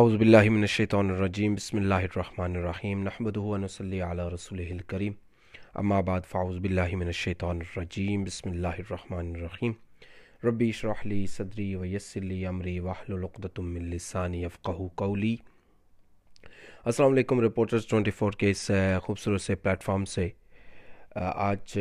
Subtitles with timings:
[0.00, 5.12] اعوذ باللہ من الشیطان الرجیم، بسم اللہ الرحمن الرحیم، نحمدہ و نصلی علی رسولہ الکریم.
[5.80, 9.72] اما بعد، فاعوذ باللہ من الشیطان الرجیم، بسم اللہ الرحمن الرحیم.
[10.42, 15.36] ربی اشرح لی صدری و یسر لی امری واحلل عقدۃ من لسانی یفقهوا قولی.
[16.84, 18.70] السلام علیکم رپورٹرز 24 کے اس
[19.04, 20.28] خوبصورت سے پلیٹ فارم سے
[21.50, 21.78] آج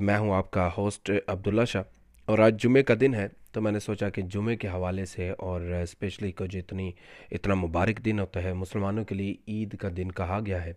[0.00, 1.82] میں ہوں آپ کا ہوسٹ عبداللہ شاہ.
[2.28, 5.30] اور آج جمعہ کا دن ہے تو میں نے سوچا کہ جمعے کے حوالے سے
[5.38, 6.90] اور اسپیشلی کو جو اتنی
[7.30, 10.72] اتنا مبارک دن ہوتا ہے، مسلمانوں کے لیے عید کا دن کہا گیا ہے۔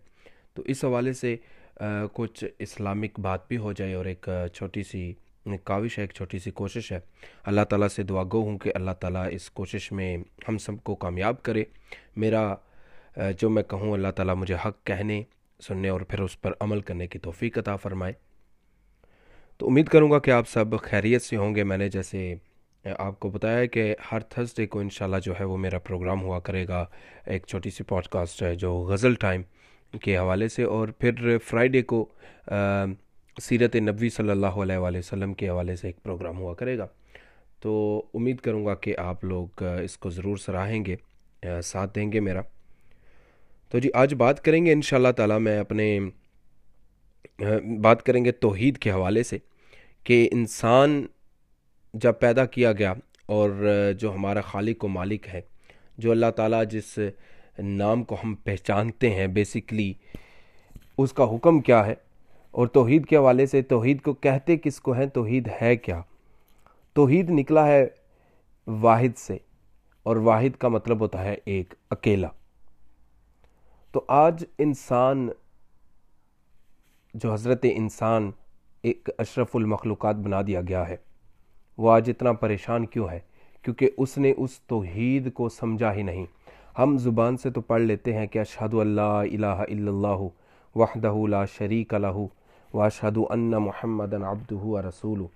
[0.54, 1.36] تو اس حوالے سے
[2.12, 5.12] کچھ اسلامک بات بھی ہو جائے اور ایک چھوٹی سی
[5.64, 7.00] کاوش ہے، ایک چھوٹی سی کوشش ہے۔
[7.44, 10.16] اللہ تعالیٰ سے دعا گو ہوں کہ اللہ تعالیٰ اس کوشش میں
[10.48, 11.64] ہم سب کو کامیاب کرے۔
[12.16, 12.54] میرا
[13.38, 15.22] جو میں کہوں، اللہ تعالیٰ مجھے حق کہنے،
[15.60, 18.12] سننے اور پھر اس پر عمل کرنے کی توفیق عطا فرمائے۔
[19.56, 22.34] تو امید کروں گا کہ آپ سب خیریت سے ہوں گے۔ میں نے جیسے
[22.84, 26.66] آپ کو بتایا کہ ہر تھرسڈے کو انشاءاللہ جو ہے وہ میرا پروگرام ہوا کرے
[26.68, 26.84] گا،
[27.26, 29.42] ایک چھوٹی سی پوڈ کاسٹ ہے جو غزل ٹائم
[30.02, 32.04] کے حوالے سے، اور پھر فرائیڈے کو
[33.36, 36.86] سیرت نبوی صلی اللہ علیہ وآلہ وسلم کے حوالے سے ایک پروگرام ہوا کرے گا۔
[37.60, 40.96] تو امید کروں گا کہ آپ لوگ اس کو ضرور سراہیں گے
[41.64, 42.42] ساتھ دیں گے میرا۔
[43.72, 45.98] تو جی آج بات کریں گے انشاءاللہ تعالی، میں اپنے
[47.82, 49.38] بات کریں گے توحید کے حوالے سے
[50.04, 51.04] کہ انسان
[51.94, 52.92] جب پیدا کیا گیا
[53.26, 53.50] اور
[53.98, 55.40] جو ہمارا خالق و مالک ہے،
[55.98, 56.98] جو اللہ تعالیٰ جس
[57.58, 59.92] نام کو ہم پہچانتے ہیں بیسکلی
[60.98, 61.94] اس کا حکم کیا ہے؟
[62.54, 66.00] اور توحید کے حوالے سے توحید کو کہتے کس کو ہیں؟ توحید ہے کیا؟
[66.96, 67.86] توحید نکلا ہے
[68.66, 69.36] واحد سے،
[70.02, 72.28] اور واحد کا مطلب ہوتا ہے ایک، اکیلا۔
[73.94, 75.28] تو آج انسان،
[77.14, 78.30] جو حضرت انسان
[78.84, 80.96] ایک اشرف المخلوقات بنا دیا گیا ہے
[81.78, 83.20] وہ آج اتنا پریشان کیوں ہے؟
[83.62, 86.26] کیونکہ اس نے اس توحید کو سمجھا ہی نہیں۔
[86.78, 90.26] ہم زبان سے تو پڑھ لیتے ہیں کہ اشہد اللہ الہ الا اللہ
[90.78, 92.26] وحدہ لا شریک لہو
[92.74, 95.26] و اشہد ان محمد عبدہ رسول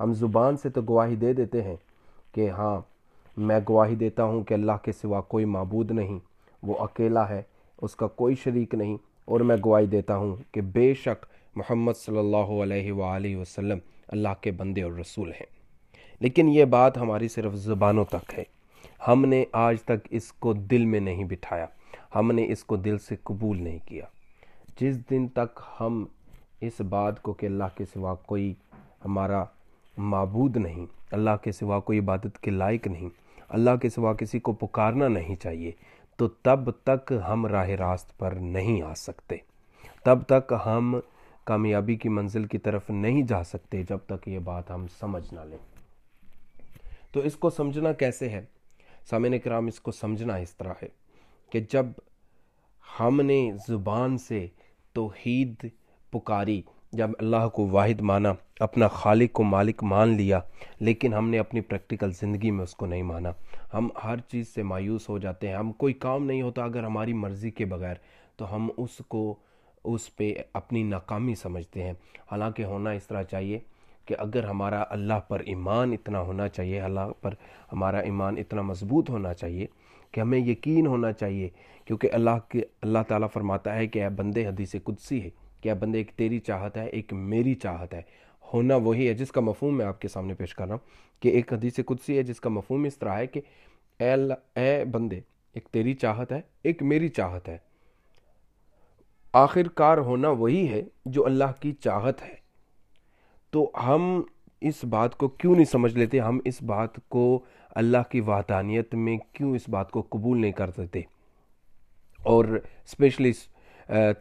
[0.00, 1.76] ہم زبان سے تو گواہی دے دیتے ہیں
[2.32, 2.80] کہ ہاں
[3.36, 6.18] میں گواہی دیتا ہوں کہ اللہ کے سوا کوئی معبود نہیں۔
[6.62, 7.42] وہ اکیلا ہے،
[7.82, 11.26] اس کا کوئی شریک نہیں۔ اور میں گواہی دیتا ہوں کہ بے شک
[11.56, 13.78] محمد صلی اللہ علیہ وآلہ وسلم
[14.08, 15.61] اللہ کے بندے اور رسول ہیں۔
[16.22, 18.44] لیکن یہ بات ہماری صرف زبانوں تک ہے۔
[19.08, 21.66] ہم نے آج تک اس کو دل میں نہیں بٹھایا۔
[22.14, 24.04] ہم نے اس کو دل سے قبول نہیں کیا۔
[24.80, 26.04] جس دن تک ہم
[26.60, 28.54] اس بات کو کہ اللہ کے سوا کوئی
[29.04, 29.44] ہمارا
[29.98, 33.08] معبود نہیں، اللہ کے سوا کوئی عبادت کے لائق نہیں،
[33.48, 35.72] اللہ کے سوا کسی کو پکارنا نہیں چاہیے،
[36.16, 39.36] تو تب تک ہم راہ راست پر نہیں آ سکتے۔
[40.04, 40.96] تب تک ہم
[41.44, 45.40] کامیابی کی منزل کی طرف نہیں جا سکتے جب تک یہ بات ہم سمجھ نہ
[45.40, 45.71] لیں۔
[47.12, 48.44] تو اس کو سمجھنا کیسے ہے؟
[49.10, 50.88] سامعین کرام، اس کو سمجھنا اس طرح ہے
[51.50, 51.86] کہ جب
[53.00, 54.46] ہم نے زبان سے
[54.92, 55.54] توحید
[56.10, 56.62] پکاری،
[56.92, 60.40] جب اللہ کو واحد مانا، اپنا خالق کو مالک مان لیا،
[60.80, 63.32] لیکن ہم نے اپنی پریکٹیکل زندگی میں اس کو نہیں مانا۔
[63.74, 67.12] ہم ہر چیز سے مایوس ہو جاتے ہیں، ہم کوئی کام نہیں ہوتا اگر ہماری
[67.12, 67.94] مرضی کے بغیر۔
[68.36, 69.34] تو ہم اس کو،
[69.84, 71.92] اس پہ اپنی ناکامی سمجھتے ہیں۔
[72.30, 73.58] حالانکہ ہونا اس طرح چاہیے
[74.04, 77.34] کہ اگر ہمارا اللہ پر ایمان اتنا ہونا چاہیے، اللہ پر
[77.72, 79.66] ہمارا ایمان اتنا مضبوط ہونا چاہیے
[80.12, 81.48] کہ ہمیں یقین ہونا چاہیے،
[81.84, 85.30] کیونکہ اللہ کے، اللہ تعالیٰ فرماتا ہے کہ اے بندے حدیث قدسی ہے،
[85.60, 88.02] کہ اے بندے ایک تیری چاہت ہے، ایک میری چاہت ہے۔
[88.54, 91.28] ہونا وہی ہے جس کا مفہوم میں آپ کے سامنے پیش کر رہا ہوں کہ
[91.28, 93.40] ایک حدیث قدسی ہے جس کا مفہوم اس طرح ہے کہ
[93.98, 95.20] اے اللہ، اے بندے،
[95.52, 97.58] ایک تیری چاہت ہے، ایک میری چاہت ہے۔
[99.32, 102.41] آخر کار ہونا وہی ہے جو اللہ کی چاہت ہے۔
[103.52, 104.22] تو ہم
[104.60, 107.44] اس بات کو کیوں نہیں سمجھ لیتے؟ ہم اس بات کو
[107.76, 111.00] اللہ کی وحدانیت میں کیوں اس بات کو قبول نہیں کر دیتے
[112.20, 112.44] اور
[112.84, 113.32] اسپیشلی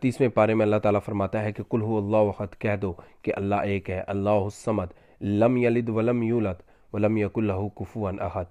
[0.02, 3.32] تیسویں پارے میں اللہ تعالیٰ فرماتا ہے کہ کل ہو اللہ وقت کہہ دو کہ
[3.36, 6.62] اللہ ایک ہے، اللہ السمد لم یلد ولم یولد
[6.94, 8.46] ولم یق اللہ کفوان احد۔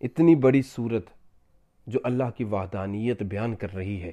[0.00, 1.06] اتنی بڑی صورت
[1.86, 4.12] جو اللہ کی وحدانیت بیان کر رہی ہے۔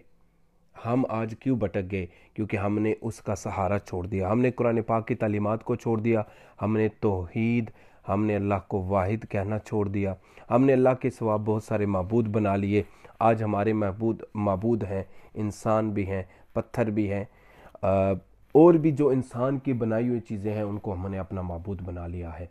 [0.86, 4.52] ہم آج کیوں بٹک گئے؟ کیونکہ ہم نے اس کا سہارا چھوڑ دیا۔ ہم نے
[4.52, 6.24] قرآن پاک کی تعلیمات کو چھوڑ دیا۔
[6.62, 7.72] ہم نے توحید،
[8.10, 10.14] ہم نے اللہ کو واحد کہنا چھوڑ دیا۔
[10.52, 12.84] ہم نے اللہ کے سوا بہت سارے معبود بنا لیے۔
[13.20, 15.04] آج ہمارے معبود معبود ہیں،
[15.34, 16.24] انسان بھی ہیں،
[16.54, 17.24] پتھر بھی ہیں۔
[18.52, 21.82] اور بھی جو انسان کی بنائی ہوئی چیزیں ہیں، ان کو ہم نے اپنا معبود
[21.82, 22.46] بنا لیا ہے۔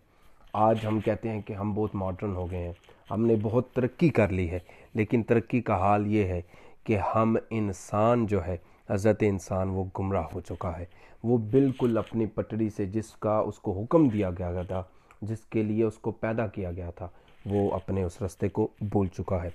[0.52, 2.72] آج ہم کہتے ہیں کہ ہم بہت ماڈرن ہو گئے ہیں۔
[3.10, 4.58] ہم نے بہت ترقی کر لی ہے۔
[4.94, 6.40] لیکن ترقی کا حال یہ ہے
[6.84, 8.56] کہ ہم انسان جو ہے،
[8.90, 10.84] حضرت انسان وہ گمراہ ہو چکا ہے۔
[11.24, 14.82] وہ بالکل اپنی پٹڑی سے جس کا اس کو حکم دیا گیا تھا،
[15.22, 17.08] جس کے لیے اس کو پیدا کیا گیا تھا،
[17.46, 19.50] وہ اپنے اس رستے کو بھول چکا ہے۔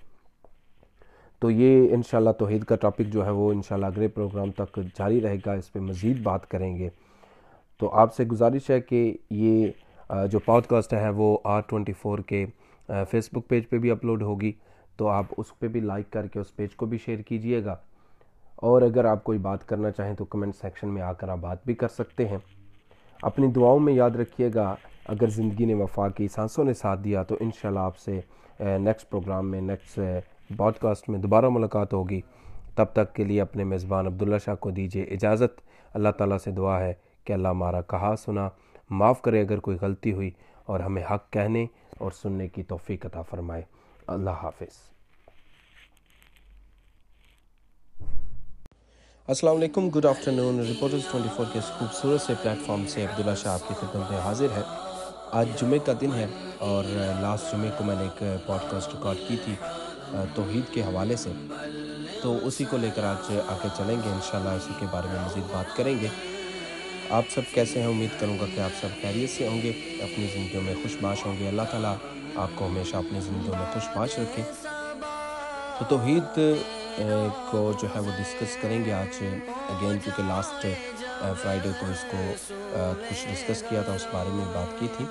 [1.40, 5.38] تو یہ انشاءاللہ توحید کا ٹاپک جو ہے، وہ انشاءاللہ اگلے پروگرام تک جاری رہے
[5.46, 6.90] گا۔ اس پہ مزید بات کریں گے۔
[7.78, 9.68] تو آپ سے گزارش ہے کہ یہ
[10.31, 12.46] جو پوڈ کاسٹ ہے، وہ آر ٹوینٹی فور کے
[12.88, 14.52] فیس بک پیج پہ بھی اپلوڈ ہوگی۔
[14.98, 17.75] تو آپ اس پہ بھی لائک کر کے اس پیج کو بھی شیئر کیجیے گا۔
[18.56, 21.66] اور اگر آپ کوئی بات کرنا چاہیں تو کمنٹ سیکشن میں آ کر آپ بات
[21.66, 22.38] بھی کر سکتے ہیں۔
[23.22, 24.75] اپنی دعاؤں میں یاد رکھیے گا،
[25.06, 28.19] اگر زندگی نے وفا کی، سانسوں نے ساتھ دیا تو انشاءاللہ آپ سے
[28.60, 30.00] نیکسٹ پروگرام میں نیکسٹ
[30.56, 32.22] باڈ کاسٹ میں دوبارہ ملاقات ہوگی۔
[32.75, 35.62] تب تک کے لیے اپنے میزبان عبداللہ شاہ کو دیجیے اجازت۔
[35.94, 36.94] اللہ تعالیٰ سے دعا ہے
[37.24, 38.50] کہ اللہ ہمارا کہا سنا،
[38.89, 40.31] معاف کرے اگر کوئی غلطی ہوئی
[40.66, 41.66] اور ہمیں حق کہنے
[41.98, 43.62] اور سننے کی توفیق عطا فرمائے۔
[44.08, 44.94] اللہ حافظ۔
[49.28, 53.54] السلام علیکم، گڈ آفٹرنون۔ رپورٹرز 24 فور کے خوبصورت سے پلیٹ فارم سے عبداللہ شاہ
[53.54, 54.62] آپ کی خدمت میں حاضر ہے۔
[55.32, 56.26] آج جمعہ کا دن ہے
[56.58, 56.84] اور
[57.22, 59.56] لاسٹ جمعہ کو میں نے ایک پوڈ کاسٹ ریکارڈ کی تھی،
[60.36, 61.32] توحید کے حوالے سے۔
[62.22, 65.54] تو اسی کو لے کر آج آگے چلیں گے، انشاءاللہ اسی کے بارے میں مزید
[65.54, 66.08] بات کریں گے۔
[67.10, 69.70] آپ سب کیسے ہیں؟ امید کروں گا کہ آپ سب خیریت سے ہوں گے،
[70.04, 71.96] اپنی زندگیوں میں خوش باش ہوں گے۔ اللہ تعالیٰ
[72.36, 74.44] آپ کو ہمیشہ اپنی زندگیوں میں خوش باش رکھے
[75.80, 76.40] تو توحید
[77.50, 80.66] کو جو ہے وہ ڈسکس کریں گے آج اگین کیونکہ لاسٹ
[81.42, 82.18] فرائیڈے کو اس کو
[83.10, 85.06] کچھ ڈسکس کیا تھا، اس بارے میں بات کی تھی۔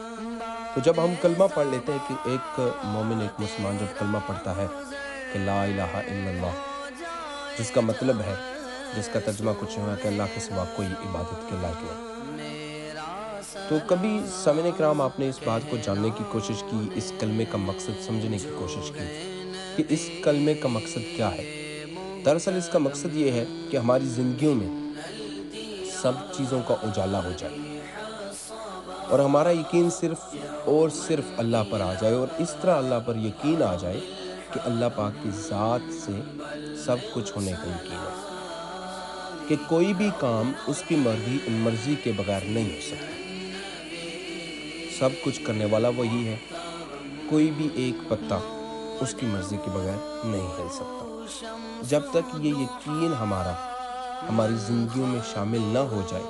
[0.74, 4.56] تو جب ہم کلمہ پڑھ لیتے ہیں کہ ایک مومن، ایک مسلمان جب کلمہ پڑھتا
[4.56, 4.66] ہے
[5.32, 6.62] کہ لا الہ الا اللہ،
[7.58, 8.34] جس کا مطلب ہے،
[8.96, 12.11] جس کا ترجمہ کچھ ہوا کہ اللہ کے سوا کوئی عبادت کے لائق نہیں۔
[13.72, 17.44] تو کبھی سمن کرام، آپ نے اس بات کو جاننے کی کوشش کی، اس کلمے
[17.44, 19.04] کا مقصد سمجھنے کی کوشش کی
[19.76, 21.44] کہ اس کلمے کا مقصد کیا ہے؟
[22.24, 24.68] دراصل اس کا مقصد یہ ہے کہ ہماری زندگیوں میں
[26.02, 27.80] سب چیزوں کا اجالا ہو جائے
[29.08, 30.34] اور ہمارا یقین صرف
[30.64, 34.00] اور صرف اللہ پر آ جائے اور اس طرح اللہ پر یقین آ جائے
[34.52, 36.20] کہ اللہ پاک کی ذات سے
[36.84, 42.12] سب کچھ ہونے کا یقین ہے کہ کوئی بھی کام اس کی مرضی مرضی کے
[42.16, 43.21] بغیر نہیں ہو سکتا۔
[45.02, 46.36] سب کچھ کرنے والا وہی ہے۔
[47.30, 48.38] کوئی بھی ایک پتا
[49.00, 51.24] اس کی مرضی کے بغیر نہیں ہل سکتا۔
[51.82, 53.54] جب تک یہ یقین ہمارا
[54.28, 56.22] ہماری زندگیوں میں شامل نہ ہو جائے،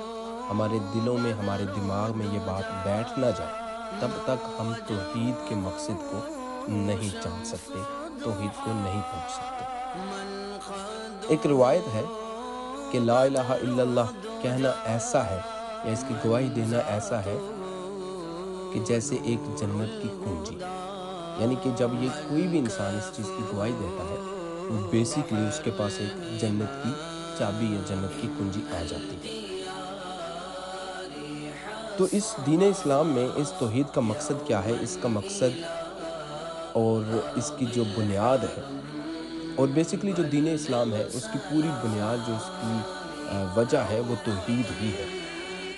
[0.49, 3.53] ہمارے دلوں میں، ہمارے دماغ میں یہ بات بیٹھ نہ جائے،
[3.99, 6.19] تب تک ہم توحید کے مقصد کو
[6.67, 7.79] نہیں جان سکتے،
[8.23, 12.03] توحید کو نہیں پہنچ سکتے۔ ایک روایت ہے
[12.91, 15.39] کہ لا الہ الا اللہ کہنا ایسا ہے
[15.85, 17.37] یا اس کی گواہی دینا ایسا ہے
[18.73, 20.57] کہ جیسے ایک جنت کی کنجی۔
[21.39, 24.17] یعنی کہ جب یہ کوئی بھی انسان اس چیز کی گواہی دیتا ہے،
[24.69, 26.89] وہ بیسکلی اس کے پاس ایک جنت کی
[27.37, 29.41] چابی یا جنت کی کنجی آ جاتی ہے۔
[31.97, 35.63] تو اس دین اسلام میں اس توحید کا مقصد کیا ہے؟ اس کا مقصد
[36.73, 38.61] اور اس کی جو بنیاد ہے،
[39.55, 42.77] اور بیسکلی جو دین اسلام ہے، اس کی پوری بنیاد، جو اس کی
[43.55, 45.05] وجہ ہے، وہ توحید ہی ہے۔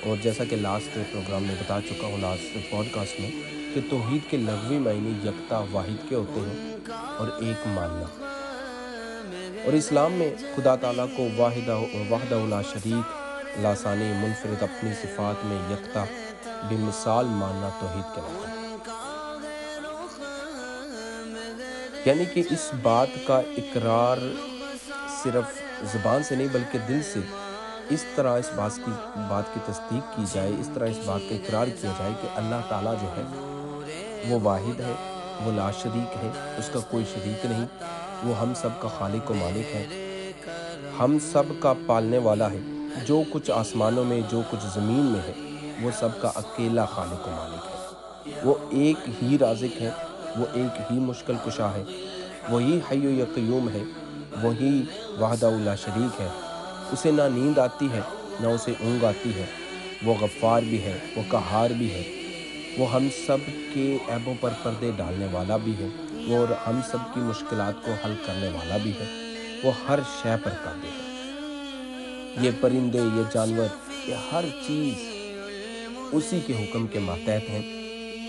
[0.05, 3.29] اور جیسا کہ لاسٹ پروگرام میں بتا چکا ہوں لاسٹ پوڈ کاسٹ میں،
[3.73, 8.07] کہ توحید کے لغوی معنی یکتا واحد کے ہوتے ہیں اور ایک ماننا۔
[9.65, 11.79] اور اسلام میں خدا تعالیٰ کو واحدہ
[12.09, 16.03] واحدہ اللہ شریک، لاسانی منفرد اپنی صفات میں یکتا
[16.67, 18.53] بھی مثال ماننا توحید کے ہے
[22.05, 24.17] یعنی کہ اس بات کا اقرار
[25.23, 25.61] صرف
[25.93, 27.19] زبان سے نہیں، بلکہ دل سے
[27.89, 31.35] اس طرح اس بات کی بات کی تصدیق کی جائے، اس طرح اس بات کا
[31.35, 33.23] اقرار کیا جائے کہ اللہ تعالیٰ جو ہے،
[34.29, 34.93] وہ واحد ہے،
[35.43, 37.65] وہ لا شریک ہے، اس کا کوئی شریک نہیں،
[38.23, 39.85] وہ ہم سب کا خالق و مالک ہے۔
[40.99, 42.59] ہم سب کا پالنے والا ہے۔
[43.05, 45.33] جو کچھ آسمانوں میں، جو کچھ زمین میں ہے،
[45.81, 49.89] وہ سب کا اکیلا خالق و مالک ہے۔ وہ ایک ہی رازق ہے،
[50.37, 51.83] وہ ایک ہی مشکل کشا ہے،
[52.49, 53.83] وہی حی و یقیوم ہے،
[54.41, 54.83] وہی
[55.19, 56.27] وحدہ اللہ شریک ہے۔
[56.91, 58.01] اسے نہ نیند آتی ہے،
[58.39, 59.45] نہ اسے اونگ آتی ہے۔
[60.03, 62.03] وہ غفار بھی ہے، وہ کہار بھی ہے۔
[62.77, 63.37] وہ ہم سب
[63.73, 65.87] کے عیبوں پر پردے ڈالنے والا بھی ہے۔
[66.27, 70.51] وہ ہم سب کی مشکلات کو حل کرنے والا بھی ہے۔ وہ ہر شے پر
[70.63, 71.05] قابل ہے۔
[72.41, 73.65] یہ پرندے، یہ جانور،
[74.07, 74.93] یہ ہر چیز
[76.11, 77.63] اسی کے حکم کے ماتحت ہیں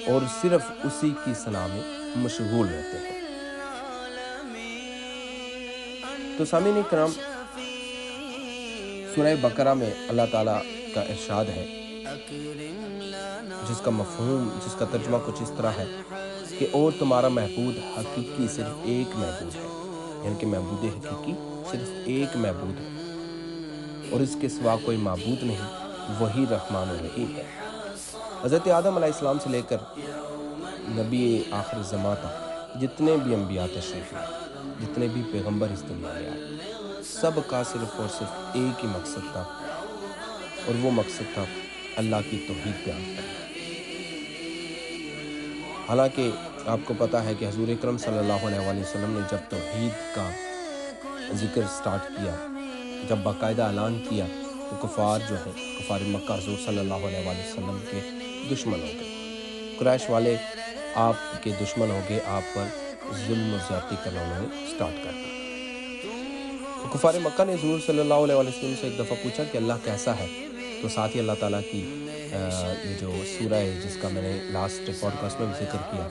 [0.06, 1.82] اور صرف اسی کی صلاح میں
[2.16, 3.16] مشغول رہتے ہیں۔
[6.38, 7.10] تو سامعین کرام
[9.16, 10.58] سورہ بقرہ میں اللہ تعالیٰ
[10.94, 11.64] کا ارشاد ہے،
[13.68, 15.84] جس کا مفہوم، جس کا ترجمہ کچھ اس طرح ہے
[16.58, 19.60] کہ اور تمہارا محبود حقیقی صرف ایک محبود ہے
[20.24, 21.32] یعنی کہ محبود حقیقی
[21.70, 22.88] صرف ایک محبود ہے۔
[24.12, 25.64] اور اس کے سوا کوئی معبود نہیں،
[26.20, 27.44] وہی رحمان الرحیم ہے۔
[28.44, 29.76] حضرت آدم علیہ السلام سے لے کر
[30.88, 34.26] نبی آخر زماں تک جتنے بھی انبیاء تشریف ہیں
[34.80, 36.35] جتنے بھی پیغمبر اس دنیا میں آئے
[37.20, 39.42] سب کا صرف اور صرف ایک ہی مقصد تھا،
[40.66, 41.44] اور وہ مقصد تھا
[41.96, 43.02] اللہ کی توحید بیان
[45.88, 46.30] حالانکہ
[46.68, 50.14] آپ کو پتا ہے کہ حضور اکرم صلی اللہ علیہ وآلہ وسلم نے جب توحید
[50.14, 50.28] کا
[51.42, 52.34] ذکر سٹارٹ کیا،
[53.08, 54.26] جب باقاعدہ اعلان کیا،
[54.70, 58.00] تو کفار جو ہے کفار مکہ حضور صلی اللہ علیہ وآلہ وسلم کے
[58.50, 60.36] دشمن ہو گئے۔ قریش والے
[61.06, 62.66] آپ کے دشمن ہو گئے، آپ پر
[63.26, 65.35] ظلم و زیادتی کرنا انہوں نے سٹارٹ کر دیا۔
[66.92, 70.16] کفار مکہ نے حضور صلی اللہ علیہ وسلم سے ایک دفعہ پوچھا کہ اللہ کیسا
[70.18, 70.26] ہے؟
[70.82, 72.06] تو ساتھ ہی اللہ تعالیٰ کی
[72.84, 76.08] یہ جو سورہ ہے، جس کا میں نے لاسٹ پوڈ کاسٹ میں بھی ذکر کیا،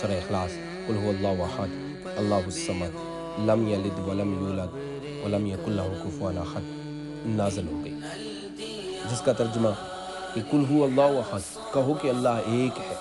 [0.00, 0.50] سورہ اخلاص،
[0.86, 1.68] قل اللہ وحد
[2.16, 2.96] اللہ الصمد،
[3.38, 4.74] لم یلد ولم یولد،
[5.24, 6.62] ولم یک اللہ کفوا احد،
[7.26, 7.94] نازل ہو گئی۔
[9.10, 9.68] جس کا ترجمہ
[10.34, 12.94] کہ کل ہو اللہ وحد کہو کہ اللہ ایک ہے۔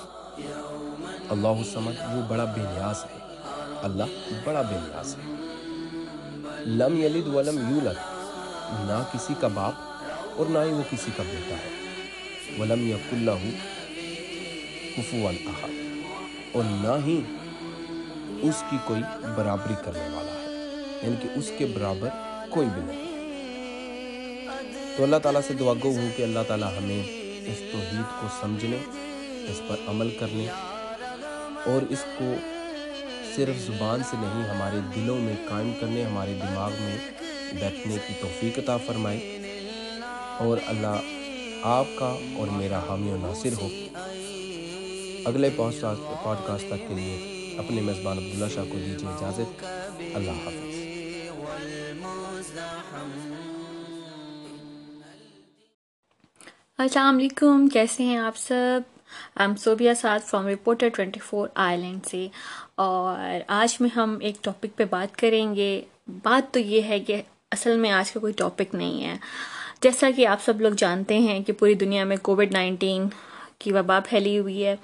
[1.29, 3.17] اللہ الصمد، وہ بڑا بے نیاز ہے۔
[3.84, 4.03] اللہ
[4.43, 5.34] بڑا بے نیاز ہے۔
[6.57, 7.97] لم یلد ولم یولد،
[8.81, 9.73] نہ کسی کا باپ
[10.35, 11.69] اور نہ ہی وہ کسی کا بیٹا ہے۔
[12.59, 13.45] ولم یک اللہ
[14.95, 17.19] کفوا احد، اور نہ ہی
[18.49, 19.01] اس کی کوئی
[19.37, 20.55] برابری کرنے والا ہے
[21.03, 22.09] یعنی کہ اس کے برابر
[22.49, 23.05] کوئی بھی نہیں۔
[24.97, 28.77] تو اللہ تعالیٰ سے دعا گو ہوں کہ اللہ تعالیٰ ہمیں اس توحید کو سمجھنے،
[29.51, 30.47] اس پر عمل کرنے
[31.65, 32.33] اور اس کو
[33.38, 36.98] صرف زبان سے نہیں، ہمارے دلوں میں قائم کرنے، ہمارے دماغ میں
[37.53, 39.17] بیٹھنے کی توفیق عطا فرمائے
[40.39, 41.01] اور اللہ
[41.63, 43.67] آپ کا اور میرا حامی و ناصر ہو۔
[45.25, 45.74] اگلے پوڈ
[46.48, 47.15] کاسٹ تک کے لیے
[47.58, 49.63] اپنے میزبان عبداللہ شاہ کو دیجیے اجازت۔
[50.15, 50.75] اللہ حافظ۔
[56.77, 58.82] السلام علیکم، کیسے ہیں آپ سب؟
[59.36, 62.27] I'm Sobia Saad from Reporter twenty four Ireland سے۔
[62.77, 65.81] اور آج میں ہم ایک ٹاپک پہ بات کریں گے۔
[66.24, 69.15] بات تو یہ ہے کہ اصل میں آج کا کوئی ٹاپک نہیں ہے۔
[69.81, 73.07] جیسا کہ آپ سب لوگ جانتے ہیں کہ پوری دنیا میں کووڈ نائنٹین
[73.60, 74.75] کی وبا پھیلی ہوئی ہے،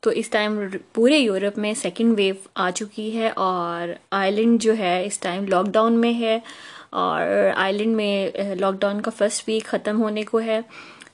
[0.00, 0.58] تو اس ٹائم
[0.92, 5.66] پورے یورپ میں سیکنڈ ویو آ چکی ہے اور آئرلینڈ جو ہے اس ٹائم لاک
[5.66, 6.38] ڈاؤن میں ہے
[6.90, 10.60] اور آئرلینڈ میں لاک ڈاؤن کا فرسٹ ویک ختم ہونے کو ہے۔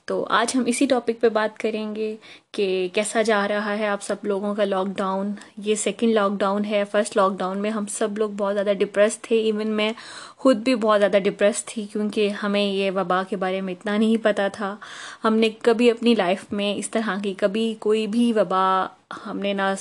[0.07, 2.15] تو آج ہم اسی ٹاپک پہ بات کریں گے
[2.51, 6.65] کہ کیسا جا رہا ہے آپ سب لوگوں کا لاک ڈاؤن یہ سیکنڈ لاک ڈاؤن
[6.65, 9.39] ہے فرسٹ لاک ڈاؤن میں ہم سب لوگ بہت زیادہ ڈپریس تھے.
[9.39, 9.93] ایون میں
[10.37, 14.17] خود بھی بہت زیادہ ڈپریس تھی کیونکہ ہمیں یہ وبا کے بارے میں اتنا نہیں
[14.23, 14.75] پتہ تھا۔
[15.23, 18.85] ہم نے کبھی اپنی لائف میں اس طرح کی کبھی کوئی بھی وبا
[19.25, 19.73] ہم نے نہ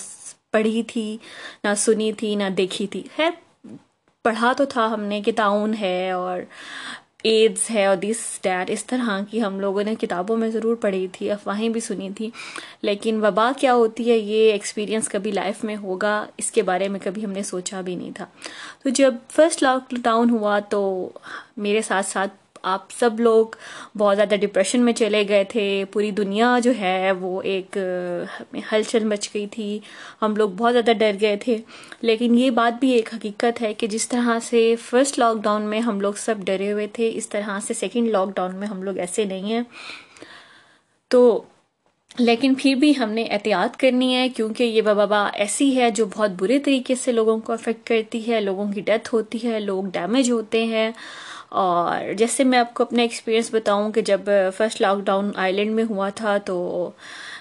[0.50, 1.16] پڑھی تھی،
[1.64, 3.30] نہ سنی تھی، نہ دیکھی تھی۔ خیر،
[4.23, 6.40] پڑھا تو تھا ہم نے کہ تعاون ہے اور
[7.26, 11.06] ایڈز ہے اور دس ڈیٹ اس طرح کی ہم لوگوں نے کتابوں میں ضرور پڑھی
[11.12, 12.30] تھی، افواہیں بھی سنی تھی۔
[12.83, 17.00] لیکن وبا کیا ہوتی ہے، یہ ایکسپیرینس کبھی لائف میں ہوگا، اس کے بارے میں
[17.04, 18.26] کبھی ہم نے سوچا بھی نہیں تھا۔
[18.83, 21.09] تو جب فرسٹ لاک ڈاؤن ہوا تو
[21.56, 22.33] میرے ساتھ ساتھ
[22.63, 23.47] آپ سب لوگ
[23.99, 27.77] بہت زیادہ ڈپریشن میں چلے گئے تھے۔ پوری دنیا جو ہے وہ ایک
[28.73, 29.79] ہلچل مچ گئی تھی۔
[30.23, 31.59] ہم لوگ بہت زیادہ ڈر گئے تھے۔
[32.01, 35.81] لیکن یہ بات بھی ایک حقیقت ہے کہ جس طرح سے فرسٹ لاک ڈاؤن میں
[35.81, 38.99] ہم لوگ سب ڈرے ہوئے تھے، اس طرح سے سیکنڈ لاک ڈاؤن میں ہم لوگ
[38.99, 39.63] ایسے نہیں ہیں۔
[41.09, 41.43] تو
[42.19, 46.31] لیکن پھر بھی ہم نے احتیاط کرنی ہے، کیونکہ یہ وبا ایسی ہے جو بہت
[46.31, 50.31] برے طریقے سے لوگوں کو افیکٹ کرتی ہے، لوگوں کی ڈیتھ ہوتی ہے، لوگ ڈیمیج
[50.31, 50.91] ہوتے ہیں۔
[51.53, 54.21] اور جیسے میں آپ کو اپنا ایکسپیرینس بتاؤں کہ جب
[54.57, 56.91] فرسٹ لاک ڈاؤن آئرلینڈ میں ہوا تھا تو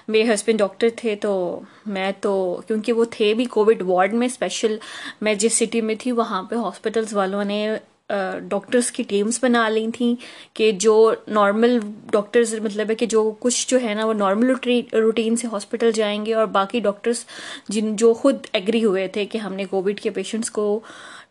[0.08, 4.76] میرے ہسبینڈ ڈاکٹر تھے تو میں تو کیونکہ وہ تھے بھی کووڈ وارڈ میں اسپیشل
[5.20, 7.66] میں جس سٹی میں تھی وہاں پہ ہاسپٹلس والوں نے
[8.48, 10.14] ڈاکٹرس کی ٹیمز بنا لی تھیں
[10.54, 11.78] کہ جو نارمل
[12.12, 14.52] ڈاکٹرز مطلب ہے کہ جو کچھ جو ہے نا وہ نارمل
[14.92, 17.24] روٹین سے ہاسپٹل جائیں گے اور باقی ڈاکٹرس
[17.68, 20.80] جن جو خود ایگری ہوئے تھے کہ ہم نے کووڈ کے پیشنٹس کو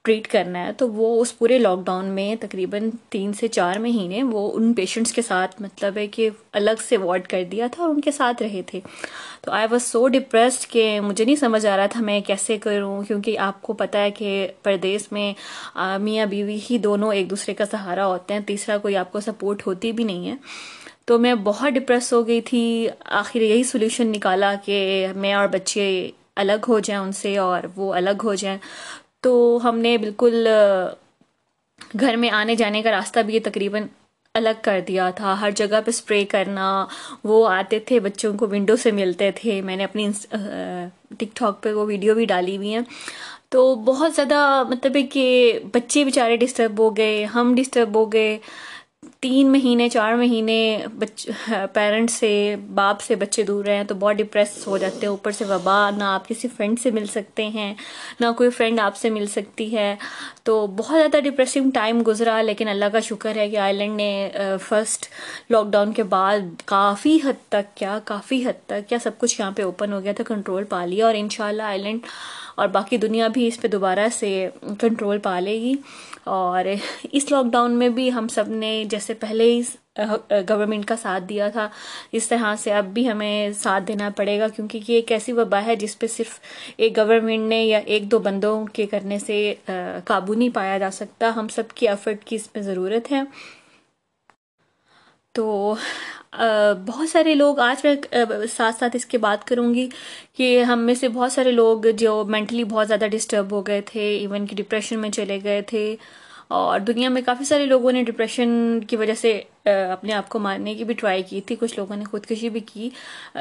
[0.05, 4.23] ٹریٹ کرنا ہے، تو وہ اس پورے لاک ڈاؤن میں تقریباً تین سے چار مہینے
[4.23, 7.93] وہ ان پیشنٹس کے ساتھ مطلب ہے کہ الگ سے وارڈ کر دیا تھا اور
[7.93, 8.79] ان کے ساتھ رہے تھے۔
[9.41, 13.01] تو آئی واز سو ڈپریسڈ کہ مجھے نہیں سمجھ آ رہا تھا میں کیسے کروں،
[13.03, 15.33] کیونکہ آپ کو پتہ ہے کہ پردیس میں
[16.01, 19.67] میاں بیوی ہی دونوں ایک دوسرے کا سہارا ہوتے ہیں، تیسرا کوئی آپ کو سپورٹ
[19.67, 20.35] ہوتی بھی نہیں ہے۔
[21.05, 26.11] تو میں بہت ڈپریس ہو گئی تھی۔ آخر یہی سولوشن نکالا کہ میں اور بچے
[26.35, 28.57] الگ ہو جائیں ان سے اور وہ الگ ہو جائیں۔
[29.25, 30.47] تو ہم نے بالکل
[31.99, 33.83] گھر میں آنے جانے کا راستہ بھی تقریباً
[34.33, 36.85] الگ کر دیا تھا۔ ہر جگہ پہ اسپرے کرنا،
[37.23, 40.09] وہ آتے تھے، بچوں کو ونڈو سے ملتے تھے۔ میں نے اپنی
[41.17, 42.81] ٹک ٹاک پہ وہ ویڈیو بھی ڈالی ہوئی ہیں۔
[43.49, 48.37] تو بہت زیادہ مطلب ہے کہ بچے بیچارے ڈسٹرب ہو گئے، ہم ڈسٹرب ہو گئے۔
[49.25, 51.27] تین مہینے، چار مہینے بچ
[51.73, 55.31] پیرنٹس سے، باپ سے بچے دور رہے ہیں تو بہت ڈپریس ہو جاتے ہیں، اوپر
[55.31, 57.73] سے وبا، نہ آپ کسی فرینڈ سے مل سکتے ہیں،
[58.19, 59.95] نہ کوئی فرینڈ آپ سے مل سکتی ہے۔
[60.43, 64.29] تو بہت زیادہ ڈپریسنگ ٹائم گزرا، لیکن اللہ کا شکر ہے کہ آئی لینڈ نے
[64.67, 65.07] فرسٹ
[65.49, 69.51] لاک ڈاؤن کے بعد کافی حد تک، کیا کافی حد تک، کیا سب کچھ یہاں
[69.51, 72.05] پہ اوپن ہو گیا تھا کنٹرول پا لیا اور ان شاء اللہ آئی لینڈ
[72.55, 75.73] اور باقی دنیا بھی اس پہ دوبارہ سے کنٹرول پا لے گی۔
[76.25, 76.65] اور
[77.11, 79.61] اس لاک ڈاؤن میں بھی ہم سب نے جیسے پہلے ہی
[80.49, 81.67] گورنمنٹ کا ساتھ دیا تھا،
[82.11, 85.61] اس طرح سے اب بھی ہمیں ساتھ دینا پڑے گا کیونکہ یہ ایک ایسی وبا
[85.65, 86.39] ہے جس پہ صرف
[86.77, 89.53] ایک گورنمنٹ نے یا ایک دو بندوں کے کرنے سے
[90.05, 93.21] قابو نہیں پایا جا سکتا۔ ہم سب کی ایفرٹ کی اس میں ضرورت ہے۔
[95.35, 95.75] تو
[96.85, 97.95] بہت سارے لوگ آج میں
[98.51, 99.87] ساتھ ساتھ اس کے بات کروں گی
[100.37, 104.07] کہ ہم میں سے بہت سارے لوگ جو مینٹلی بہت زیادہ ڈسٹرب ہو گئے تھے
[104.17, 105.95] ایون کہ ڈپریشن میں چلے گئے تھے،
[106.47, 109.31] اور دنیا میں کافی سارے لوگوں نے ڈپریشن کی وجہ سے
[109.65, 112.89] اپنے آپ کو مارنے کی بھی ٹرائی کی تھی، کچھ لوگوں نے خودکشی بھی کی،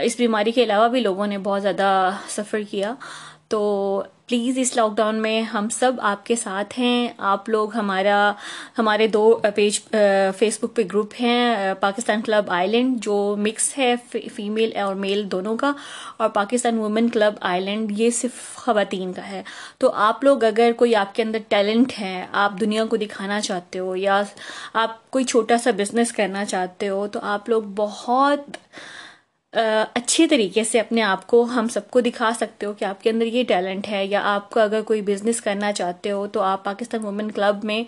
[0.03, 2.95] اس بیماری کے علاوہ بھی لوگوں نے بہت زیادہ سفر کیا۔
[3.49, 8.33] تو پلیز اس لاک ڈاؤن میں ہم سب آپ کے ساتھ ہیں۔ آپ لوگ ہمارا،
[8.79, 9.81] ہمارے دو پیج
[10.39, 13.95] فیس بک پہ گروپ ہیں پاکستان کلب آئی لینڈ جو مکس ہے
[14.35, 15.73] فیمیل اور میل دونوں کا،
[16.17, 19.43] اور Pakistan women club Ireland یہ صرف خواتین کا ہے۔
[19.79, 23.79] تو آپ لوگ اگر کوئی آپ کے اندر ٹیلنٹ ہے، آپ دنیا کو دکھانا چاہتے
[23.79, 24.23] ہو یا
[24.75, 28.57] آپ کوئی چھوٹا سا بزنس کرنا چاہتے ہو، تو آپ لوگ بہت
[29.95, 33.11] اچھے طریقے سے اپنے آپ کو ہم سب کو دکھا سکتے ہو کہ آپ کے
[33.11, 36.65] اندر یہ ٹیلنٹ ہے یا آپ کو اگر کوئی بزنس کرنا چاہتے ہو تو آپ
[36.65, 37.83] پاکستان وومن کلب میں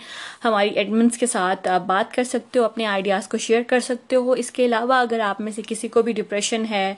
[0.45, 4.17] ہماری ایڈمنس کے ساتھ آپ بات کر سکتے ہو، اپنے آئیڈیاز کو شیئر کر سکتے
[4.17, 6.95] ہو۔ اس کے علاوہ اگر آپ میں سے کسی کو بھی ڈپریشن ہے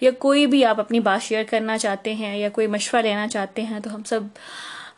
[0.00, 3.62] یا کوئی بھی آپ اپنی بات شیئر کرنا چاہتے ہیں یا کوئی مشورہ لینا چاہتے
[3.62, 4.20] ہیں تو ہم سب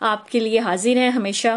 [0.04, 1.56] آپ کے لیے حاضر ہیں ہمیشہ۔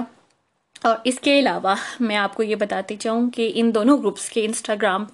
[0.83, 4.45] اور اس کے علاوہ میں آپ کو یہ بتاتی چاہوں کہ ان دونوں گروپس کے
[4.45, 5.05] انسٹاگرام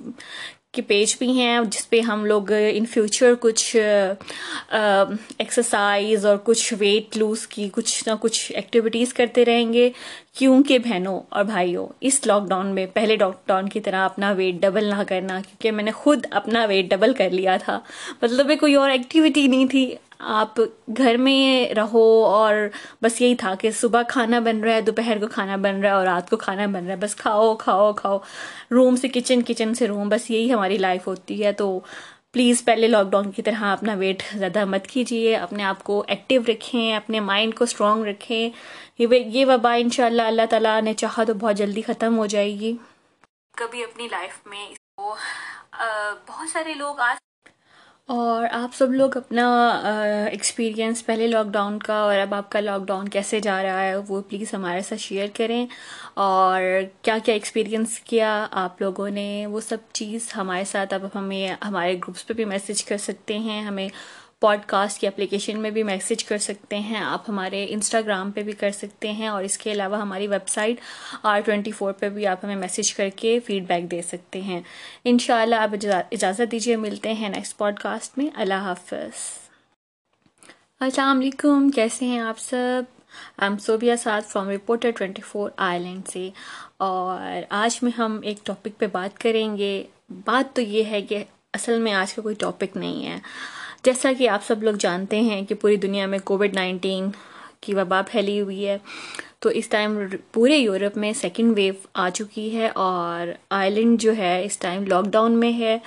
[0.74, 3.76] کے پیج بھی ہیں، جس پہ ہم لوگ ان فیوچر کچھ
[4.70, 9.90] ایکسرسائز اور کچھ ویٹ لوز کی کچھ نہ کچھ ایکٹیویٹیز کرتے رہیں گے۔
[10.38, 14.56] کیونکہ بہنوں اور بھائیوں، اس لاک ڈاؤن میں پہلے لاک ڈاؤن کی طرح اپنا ویٹ
[14.56, 17.80] ڈبل نہ کرنا، کیونکہ میں نے خود اپنا ویٹ ڈبل کر لیا تھا۔
[18.22, 20.62] مطلب کوئی اور ایکٹیویٹی نہیں تھی۔ آپ
[20.98, 22.56] گھر میں رہو اور
[23.02, 25.94] بس یہی تھا کہ صبح کھانا بن رہا ہے، دوپہر کو کھانا بن رہا ہے
[25.94, 28.18] اور رات کو کھانا بن رہا ہے۔ بس کھاؤ کھاؤ کھاؤ۔
[28.72, 31.80] روم سے کچن کچن سے روم، بس یہی ہماری لائف ہوتی ہے۔ تو
[32.32, 36.42] پلیز پہلے لاک ڈاؤن کی طرح اپنا ویٹ زیادہ مت کیجیے۔ اپنے آپ کو ایکٹیو
[36.48, 38.50] رکھیں، اپنے مائنڈ کو اسٹرانگ رکھیں۔
[38.98, 42.60] یہ وبا ان شاء اللہ اللہ تعالیٰ نے چاہا تو بہت جلدی ختم ہو جائے
[42.60, 42.76] گی۔
[43.58, 44.70] کبھی اپنی لائف میں
[46.28, 47.33] بہت سارے لوگ آج
[48.10, 49.46] اور آپ سب لوگ اپنا
[50.32, 53.96] ایکسپیرینس پہلے لاک ڈاؤن کا اور اب آپ کا لاک ڈاؤن کیسے جا رہا ہے،
[53.96, 55.66] وہ پلیز ہمارے ساتھ شیئر کریں۔
[56.14, 56.62] اور
[57.02, 61.96] کیا کیا ایکسپیرینس کیا آپ لوگوں نے، وہ سب چیز ہمارے ساتھ اب ہمیں، ہمارے
[61.96, 63.88] گروپس پہ بھی میسیج کر سکتے ہیں، ہمیں
[64.44, 68.52] پوڈ کاسٹ کی اپلیکیشن میں بھی میسیج کر سکتے ہیں، آپ ہمارے انسٹاگرام پہ بھی
[68.52, 70.76] کر سکتے ہیں اور اس کے علاوہ ہماری website
[71.24, 74.62] R twenty four پہ بھی آپ ہمیں میسیج کر کے فیڈ بیک دے سکتے ہیں۔
[75.04, 75.70] ان شاء اللہ آپ
[76.12, 79.40] اجازت دیجیے، ملتے ہیں نیکسٹ پوڈ کاسٹ میں۔ اللہ حافظ۔
[80.80, 82.84] السلام علیکم، کیسے ہیں آپ سب؟
[83.38, 86.30] ایم صوبیہ ساتھ from Reporter twenty four Ireland سے۔
[86.78, 89.84] اور آج میں ہم ایک ٹاپک پہ بات کریں گے۔
[90.26, 93.20] بات تو یہ ہے کہ اصل میں آج کا کوئی ٹاپک نہیں ہے۔
[93.84, 97.10] جیسا کہ آپ سب لوگ جانتے ہیں کہ پوری دنیا میں کووڈ نائنٹین
[97.62, 98.78] کی وبا پھیلی ہوئی ہے،
[99.40, 99.98] تو اس ٹائم
[100.32, 105.06] پورے یورپ میں سیکنڈ ویو آ چکی ہے اور آئرلینڈ جو ہے اس ٹائم لاک
[105.06, 105.78] ڈاؤن میں ہے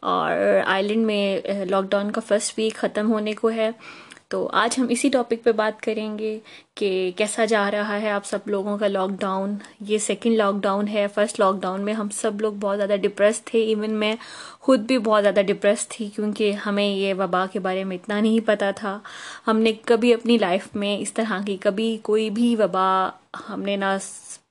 [0.00, 3.70] اور آئرلینڈ میں لاک ڈاؤن کا فرسٹ ویک ختم ہونے کو ہے۔
[4.28, 6.38] تو آج ہم اسی ٹاپک پہ بات کریں گے
[6.74, 10.88] کہ کیسا جا رہا ہے آپ سب لوگوں کا لاک ڈاؤن یہ سیکنڈ لاک ڈاؤن
[10.88, 13.60] ہے فرسٹ لاک ڈاؤن میں ہم سب لوگ بہت زیادہ ڈپریس تھے.
[13.60, 14.16] ایون میں
[14.60, 18.46] خود بھی بہت زیادہ ڈپریس تھی کیونکہ ہمیں یہ وبا کے بارے میں اتنا نہیں
[18.46, 18.98] پتہ تھا۔
[19.46, 23.10] ہم نے کبھی اپنی لائف میں اس طرح کی کبھی کوئی بھی وبا
[23.48, 23.96] ہم نے نہ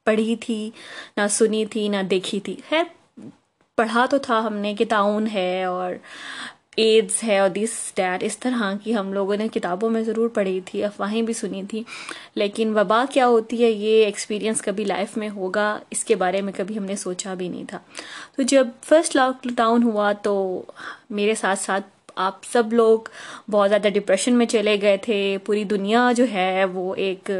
[0.03, 0.71] پڑھی تھی،
[1.17, 2.83] نہ سنی تھی، نہ دیکھی تھی۔ خیر،
[3.75, 5.93] پڑھا تو تھا ہم نے کہ تعاون ہے اور
[6.77, 10.59] ایڈز ہے اور دس ڈیٹ اس طرح کی ہم لوگوں نے کتابوں میں ضرور پڑھی
[10.65, 11.83] تھی، افواہیں بھی سنی تھی۔
[12.36, 16.53] لیکن وبا کیا ہوتی ہے، یہ ایکسپیرینس کبھی لائف میں ہوگا، اس کے بارے میں
[16.57, 17.79] کبھی ہم نے سوچا بھی نہیں تھا۔
[18.36, 20.63] تو جب فرسٹ لاک ڈاؤن ہوا تو
[21.09, 22.99] میرے ساتھ ساتھ آپ سب لوگ
[23.52, 27.32] بہت زیادہ ڈپریشن میں چلے گئے تھے۔ پوری دنیا جو ہے وہ ایک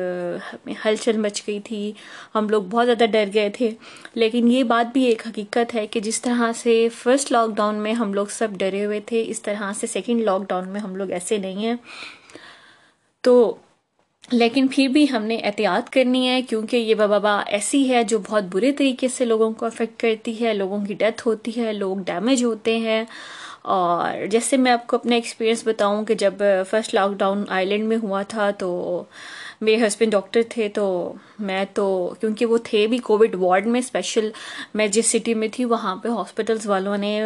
[0.86, 1.92] ہلچل مچ گئی تھی۔
[2.36, 3.72] ہم لوگ بہت زیادہ ڈر گئے تھے۔
[4.14, 7.94] لیکن یہ بات بھی ایک حقیقت ہے کہ جس طرح سے فرسٹ لاک ڈاؤن میں
[7.94, 11.12] ہم لوگ سب ڈرے ہوئے تھے، اس طرح سے سیکنڈ لاک ڈاؤن میں ہم لوگ
[11.12, 11.76] ایسے نہیں ہیں۔
[13.22, 13.56] تو
[14.32, 18.44] لیکن پھر بھی ہم نے احتیاط کرنی ہے، کیونکہ یہ وبا ایسی ہے جو بہت
[18.44, 22.44] برے طریقے سے لوگوں کو افیکٹ کرتی ہے، لوگوں کی ڈیتھ ہوتی ہے، لوگ ڈیمیج
[22.44, 23.04] ہوتے ہیں۔
[23.66, 27.88] اور جیسے میں آپ کو اپنا ایکسپیرینس بتاؤں کہ جب فرسٹ لاک ڈاؤن آئی لینڈ
[27.88, 29.04] میں ہوا تھا تو
[29.62, 34.30] میرے ہسبینڈ ڈاکٹر تھے تو میں تو کیونکہ وہ تھے بھی کووڈ وارڈ میں اسپیشل
[34.74, 37.20] میں جس سٹی میں تھی وہاں پہ ہاسپٹلس والوں نے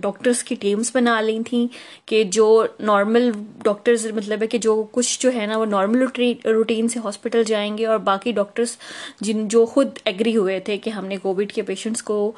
[0.00, 1.66] ڈاکٹرس کی ٹیمز بنا لی تھیں
[2.06, 3.30] کہ جو نارمل
[3.62, 6.04] ڈاکٹرز مطلب ہے کہ جو کچھ جو ہے نا وہ نارمل
[6.44, 8.76] روٹین سے ہاسپٹل جائیں گے اور باقی ڈاکٹرس
[9.20, 12.32] جن جو خود ایگری ہوئے تھے کہ ہم نے کووڈ کے پیشنٹس کو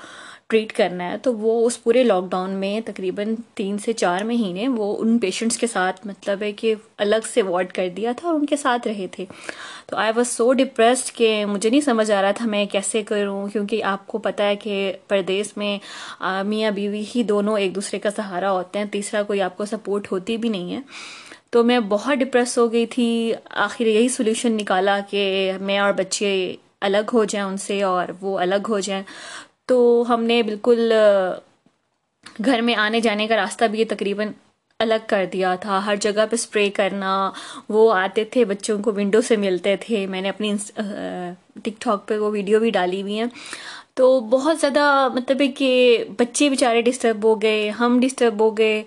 [0.48, 4.68] ٹریٹ کرنا ہے، تو وہ اس پورے لاک ڈاؤن میں تقریباً تین سے چار مہینے
[4.68, 8.36] وہ ان پیشنٹس کے ساتھ مطلب ہے کہ الگ سے وارڈ کر دیا تھا اور
[8.40, 9.24] ان کے ساتھ رہے تھے۔
[9.86, 13.46] تو آئی واز سو ڈپریسڈ کہ مجھے نہیں سمجھ آ رہا تھا میں کیسے کروں،
[13.48, 15.78] کیونکہ آپ کو پتہ ہے کہ پردیس میں
[16.46, 20.12] میاں بیوی ہی دونوں ایک دوسرے کا سہارا ہوتے ہیں، تیسرا کوئی آپ کو سپورٹ
[20.12, 20.80] ہوتی بھی نہیں ہے۔
[21.50, 26.32] تو میں بہت ڈپریس ہو گئی تھی۔ آخر یہی سولوشن نکالا کہ میں اور بچے
[26.80, 29.02] الگ ہو جائیں ان سے اور وہ الگ ہو جائیں۔
[29.66, 30.92] تو ہم نے بالکل
[32.44, 34.28] گھر میں آنے جانے کا راستہ بھی یہ تقریباً
[34.78, 37.30] الگ کر دیا تھا۔ ہر جگہ پہ اسپرے کرنا،
[37.68, 40.54] وہ آتے تھے، بچوں کو ونڈو سے ملتے تھے۔ میں نے اپنی
[41.62, 43.26] ٹک ٹاک پہ وہ ویڈیو بھی ڈالی ہوئی ہیں۔
[43.94, 48.82] تو بہت زیادہ مطلب ہے کہ بچے بیچارے ڈسٹرب ہو گئے، ہم ڈسٹرب ہو گئے۔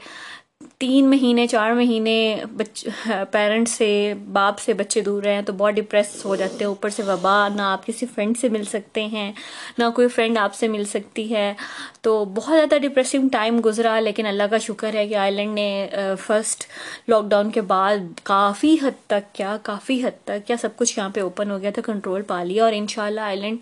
[0.79, 2.83] تین مہینے، چار مہینے بچ
[3.31, 6.89] پیرنٹس سے، باپ سے بچے دور رہے ہیں تو بہت ڈپریس ہو جاتے ہیں، اوپر
[6.89, 9.31] سے وبا، نہ آپ کسی فرینڈ سے مل سکتے ہیں،
[9.77, 11.53] نہ کوئی فرینڈ آپ سے مل سکتی ہے۔
[12.01, 15.89] تو بہت زیادہ ڈپریسنگ ٹائم گزرا، لیکن اللہ کا شکر ہے کہ آئی لینڈ نے
[16.25, 16.65] فرسٹ
[17.07, 21.09] لاک ڈاؤن کے بعد کافی حد تک، کیا کافی حد تک، کیا سب کچھ یہاں
[21.09, 23.55] پہ اوپن ہو گیا تھا کنٹرول پا لیا اور ان شاء اللہ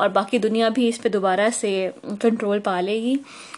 [0.00, 3.14] اور باقی دنیا بھی اس پہ دوبارہ سے کنٹرول پا لے گی۔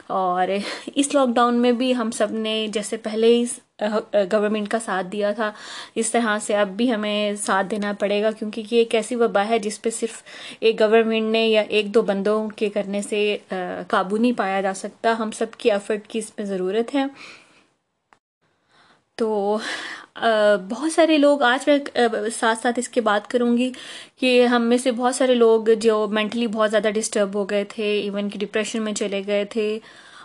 [0.06, 0.48] اور
[0.94, 3.44] اس لاک ڈاؤن میں بھی ہم سب نے جیسے پہلے ہی
[4.32, 5.50] گورنمنٹ کا ساتھ دیا تھا،
[5.94, 9.44] اس طرح سے اب بھی ہمیں ساتھ دینا پڑے گا کیونکہ یہ ایک ایسی وبا
[9.48, 10.22] ہے جس پہ صرف
[10.60, 13.36] ایک گورنمنٹ نے یا ایک دو بندوں کے کرنے سے
[13.88, 17.04] قابو نہیں پایا جا سکتا۔ ہم سب کی ایفرٹ کی اس پہ ضرورت ہے۔
[19.22, 19.58] تو
[20.68, 21.78] بہت سارے لوگ آج میں
[22.38, 23.70] ساتھ ساتھ اس کے بات کروں گی
[24.20, 27.84] کہ ہم میں سے بہت سارے لوگ جو مینٹلی بہت زیادہ ڈسٹرب ہو گئے تھے
[28.00, 29.78] ایون کہ ڈپریشن میں چلے گئے تھے،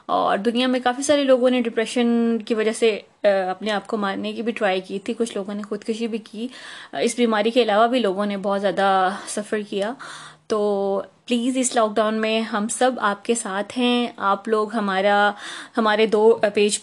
[0.08, 2.90] اور دنیا میں کافی سارے لوگوں نے ڈپریشن کی وجہ سے
[3.24, 6.48] اپنے آپ کو مارنے کی بھی ٹرائی کی تھی، کچھ لوگوں نے خودکشی بھی کی،
[7.02, 9.94] اس بیماری کے علاوہ بھی لوگوں نے بہت زیادہ سفر کیا۔
[10.48, 15.32] تو پلیز اس لاک ڈاؤن میں ہم سب آپ کے ساتھ ہیں۔ آپ لوگ ہمارا،
[15.78, 16.80] ہمارے دو پیج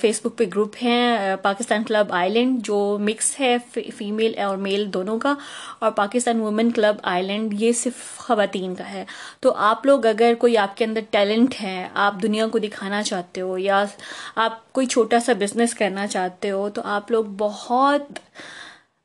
[0.00, 3.56] فیس بک پہ گروپ ہیں پاکستان کلب آئی لینڈ جو مکس ہے
[3.96, 5.34] فیمیل اور میل دونوں کا،
[5.78, 9.04] اور Pakistan women club Ireland یہ صرف خواتین کا ہے۔
[9.40, 13.40] تو آپ لوگ اگر کوئی آپ کے اندر ٹیلنٹ ہے، آپ دنیا کو دکھانا چاہتے
[13.40, 13.84] ہو یا
[14.36, 18.18] آپ کوئی چھوٹا سا بزنس کرنا چاہتے ہو، تو آپ لوگ بہت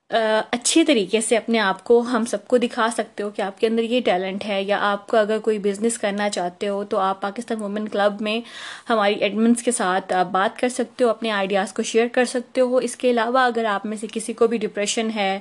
[0.10, 3.68] اچھے طریقے سے اپنے آپ کو ہم سب کو دکھا سکتے ہو کہ آپ کے
[3.68, 7.22] اندر یہ ٹیلنٹ ہے یا آپ کو اگر کوئی بزنس کرنا چاہتے ہو تو آپ
[7.22, 8.40] پاکستان وومن کلب میں
[8.90, 12.62] ہماری ایڈمنس کے ساتھ آپ بات کر سکتے ہو، اپنے آئیڈیاز کو شیئر کر سکتے
[12.62, 15.40] ہو۔ اس کے علاوہ اگر آپ میں سے کسی کو بھی ڈپریشن ہے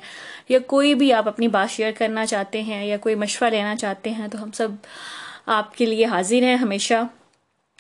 [0.49, 4.11] یا کوئی بھی آپ اپنی بات شیئر کرنا چاہتے ہیں یا کوئی مشورہ لینا چاہتے
[4.11, 4.69] ہیں تو ہم سب
[5.51, 7.03] آپ کے لیے حاضر ہیں ہمیشہ۔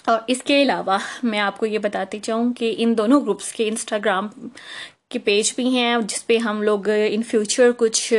[0.06, 3.68] اور اس کے علاوہ میں آپ کو یہ بتاتی چاہوں کہ ان دونوں گروپس کے
[3.68, 4.28] انسٹاگرام
[5.14, 8.12] کے پیج بھی ہیں، جس پہ ہم لوگ ان فیوچر کچھ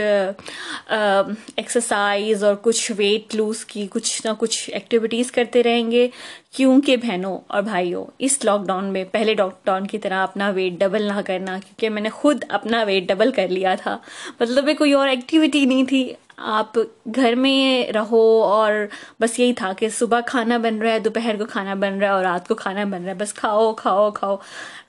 [0.87, 6.07] ایکسرسائز اور کچھ ویٹ لوز کی کچھ نہ کچھ ایکٹیویٹیز کرتے رہیں گے۔
[6.55, 10.73] کیونکہ بہنوں اور بھائیوں، اس لاک ڈاؤن میں پہلے لاک ڈاؤن کی طرح اپنا ویٹ
[10.79, 13.97] ڈبل نہ کرنا، کیونکہ میں نے خود اپنا ویٹ ڈبل کر لیا تھا۔
[14.39, 16.77] مطلب کوئی اور ایکٹیویٹی نہیں تھی۔ آپ
[17.15, 18.71] گھر میں رہو اور
[19.19, 22.13] بس یہی تھا کہ صبح کھانا بن رہا ہے، دوپہر کو کھانا بن رہا ہے
[22.13, 24.35] اور رات کو کھانا بن رہا ہے۔ بس کھاؤ کھاؤ کھاؤ۔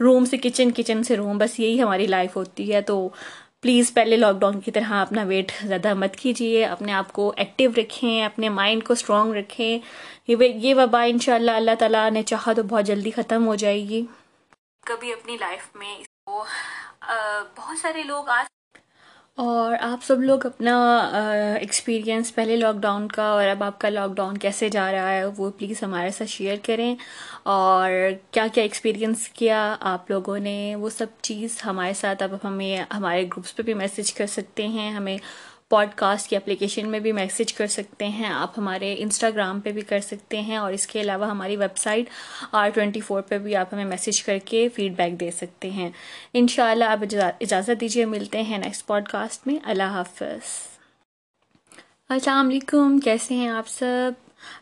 [0.00, 3.08] روم سے کچن کچن سے روم، بس یہی ہماری لائف ہوتی ہے۔ تو
[3.60, 7.70] پلیز پہلے لاک ڈاؤن کی طرح اپنا ویٹ زیادہ مت کیجیے۔ اپنے آپ کو ایکٹیو
[7.76, 9.78] رکھیں، اپنے مائنڈ کو اسٹرانگ رکھیں۔
[10.26, 13.88] یہ وبا ان شاء اللہ اللہ تعالیٰ نے چاہا تو بہت جلدی ختم ہو جائے
[13.88, 14.04] گی۔
[14.86, 15.98] کبھی اپنی لائف میں
[17.56, 18.55] بہت سارے لوگ آج
[19.38, 20.76] اور آپ سب لوگ اپنا
[21.60, 25.24] ایکسپیرینس پہلے لاک ڈاؤن کا اور اب آپ کا لاک ڈاؤن کیسے جا رہا ہے،
[25.24, 26.94] وہ پلیز ہمارے ساتھ شیئر کریں۔
[27.42, 27.90] اور
[28.30, 33.24] کیا کیا ایکسپیرینس کیا آپ لوگوں نے، وہ سب چیز ہمارے ساتھ اب ہمیں، ہمارے
[33.24, 35.18] گروپس پہ بھی میسیج کر سکتے ہیں، ہمیں
[35.70, 39.82] پوڈ کاسٹ کی اپلیکیشن میں بھی میسیج کر سکتے ہیں۔ آپ ہمارے انسٹاگرام پہ بھی
[39.82, 42.04] کر سکتے ہیں اور اس کے علاوہ ہماری website
[42.52, 45.90] R twenty four پہ بھی آپ ہمیں میسیج کر کے فیڈ بیک دے سکتے ہیں۔
[46.32, 46.98] ان شاء اللہ آپ
[47.40, 50.42] اجازت دیجیے، ملتے ہیں نیکسٹ پوڈ کاسٹ میں۔ اللہ حافظ۔
[52.08, 54.12] السلام علیکم، کیسے ہیں آپ سب؟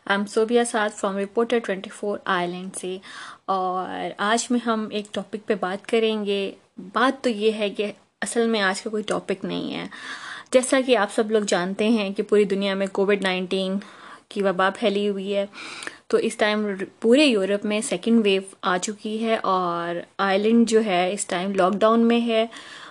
[0.05, 2.97] I'm Sobia Saad from Reporter twenty four Ireland سے۔
[3.45, 6.51] اور آج میں ہم ایک ٹاپک پہ بات کریں گے۔
[6.93, 7.91] بات تو یہ ہے کہ
[8.21, 9.87] اصل میں آج کا کوئی ٹاپک نہیں ہے۔
[10.55, 13.77] جیسا کہ آپ سب لوگ جانتے ہیں کہ پوری دنیا میں کووڈ نائنٹین
[14.29, 15.45] کی وبا پھیلی ہوئی ہے،
[16.07, 16.65] تو اس ٹائم
[16.99, 21.73] پورے یورپ میں سیکنڈ ویو آ چکی ہے اور آئرلینڈ جو ہے اس ٹائم لاک
[21.79, 22.45] ڈاؤن میں ہے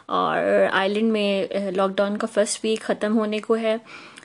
[0.06, 3.76] اور آئرلینڈ میں لاک ڈاؤن کا فرسٹ ویک ختم ہونے کو ہے۔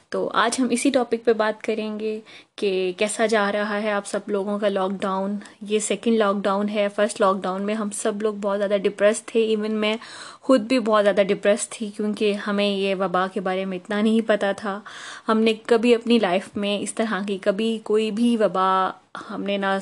[0.10, 2.19] تو آج ہم اسی ٹاپک پہ بات کریں گے
[2.56, 6.69] کہ کیسا جا رہا ہے آپ سب لوگوں کا لاک ڈاؤن یہ سیکنڈ لاک ڈاؤن
[6.69, 9.39] ہے فرسٹ لاک ڈاؤن میں ہم سب لوگ بہت زیادہ ڈپریس تھے.
[9.39, 9.98] ایون میں
[10.41, 14.22] خود بھی بہت زیادہ ڈپریس تھی کیونکہ ہمیں یہ وبا کے بارے میں اتنا نہیں
[14.28, 14.80] پتہ تھا۔
[15.28, 18.91] ہم نے کبھی اپنی لائف میں اس طرح کی کبھی کوئی بھی وبا
[19.32, 19.78] ہم نے نہ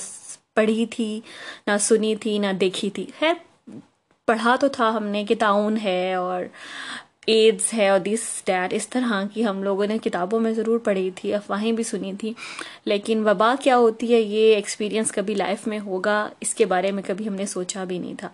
[0.53, 1.19] پڑھی تھی،
[1.67, 3.33] نہ سنی تھی، نہ دیکھی تھی۔ خیر،
[4.25, 6.43] پڑھا تو تھا ہم نے کہ تعاون ہے اور
[7.27, 11.11] ایڈز ہے اور دس ڈیٹ اس طرح کی ہم لوگوں نے کتابوں میں ضرور پڑھی
[11.15, 12.33] تھی، افواہیں بھی سنی تھی
[12.85, 17.03] لیکن وبا کیا ہوتی ہے، یہ ایکسپیرینس کبھی لائف میں ہوگا، اس کے بارے میں
[17.07, 18.29] کبھی ہم نے سوچا بھی نہیں تھا۔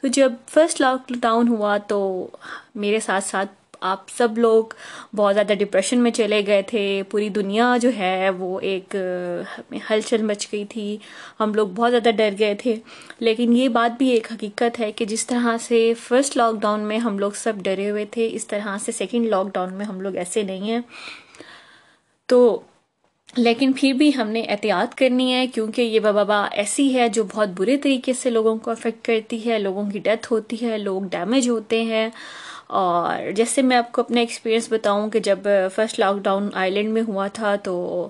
[0.00, 2.28] تو جب فرسٹ لاک ڈاؤن ہوا تو
[2.74, 4.64] میرے ساتھ ساتھ آپ سب لوگ
[5.16, 8.96] بہت زیادہ ڈپریشن میں چلے گئے تھے۔ پوری دنیا جو ہے وہ ایک
[9.90, 10.96] ہلچل مچ گئی تھی۔
[11.40, 12.74] ہم لوگ بہت زیادہ ڈر گئے تھے۔
[13.18, 16.98] لیکن یہ بات بھی ایک حقیقت ہے کہ جس طرح سے فرسٹ لاک ڈاؤن میں
[16.98, 20.16] ہم لوگ سب ڈرے ہوئے تھے، اس طرح سے سیکنڈ لاک ڈاؤن میں ہم لوگ
[20.16, 20.80] ایسے نہیں ہیں۔
[22.26, 22.60] تو
[23.36, 27.48] لیکن پھر بھی ہم نے احتیاط کرنی ہے، کیونکہ یہ وبا ایسی ہے جو بہت
[27.48, 31.48] برے طریقے سے لوگوں کو افیکٹ کرتی ہے۔ لوگوں کی ڈیتھ ہوتی ہے، لوگ ڈیمیج
[31.48, 32.10] ہوتے ہیں۔
[32.72, 37.02] اور جیسے میں آپ کو اپنا ایکسپیرینس بتاؤں کہ جب فرسٹ لاک ڈاؤن آئرلینڈ میں
[37.08, 38.08] ہوا تھا تو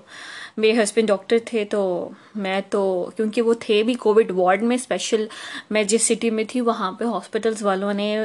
[0.57, 5.25] میرے ہسبینڈ ڈاکٹر تھے تو میں تو کیونکہ وہ تھے بھی کووڈ وارڈ میں اسپیشل
[5.69, 8.15] میں جس سٹی میں تھی وہاں پہ ہاسپٹلس والوں نے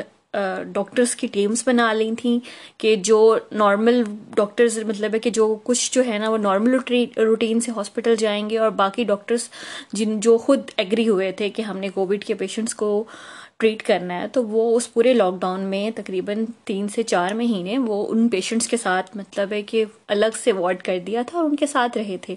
[0.73, 2.39] ڈاکٹرس کی ٹیمز بنا لی تھیں
[2.79, 4.03] کہ جو نارمل
[4.37, 6.77] ڈاکٹرز مطلب ہے کہ جو کچھ جو ہے نا وہ نارمل
[7.17, 9.49] روٹین سے ہاسپٹل جائیں گے اور باقی ڈاکٹرس
[9.93, 13.05] جن جو خود ایگری ہوئے تھے کہ ہم نے کووڈ کے پیشنٹس کو
[13.61, 17.79] ٹریٹ کرنا ہے، تو وہ اس پورے لاک ڈاؤن میں تقریباً تین سے چار مہینے
[17.79, 21.47] وہ ان پیشنٹس کے ساتھ مطلب ہے کہ الگ سے وارڈ کر دیا تھا اور
[21.47, 22.35] ان کے ساتھ رہے تھے۔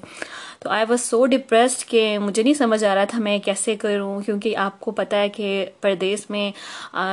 [0.60, 4.20] تو آئی واز سو ڈپریسڈ کہ مجھے نہیں سمجھ آ رہا تھا میں کیسے کروں،
[4.22, 6.52] کیونکہ آپ کو پتہ ہے کہ پردیس میں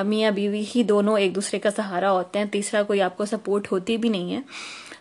[0.06, 3.72] میاں بیوی ہی دونوں ایک دوسرے کا سہارا ہوتے ہیں، تیسرا کوئی آپ کو سپورٹ
[3.72, 4.40] ہوتی بھی نہیں ہے۔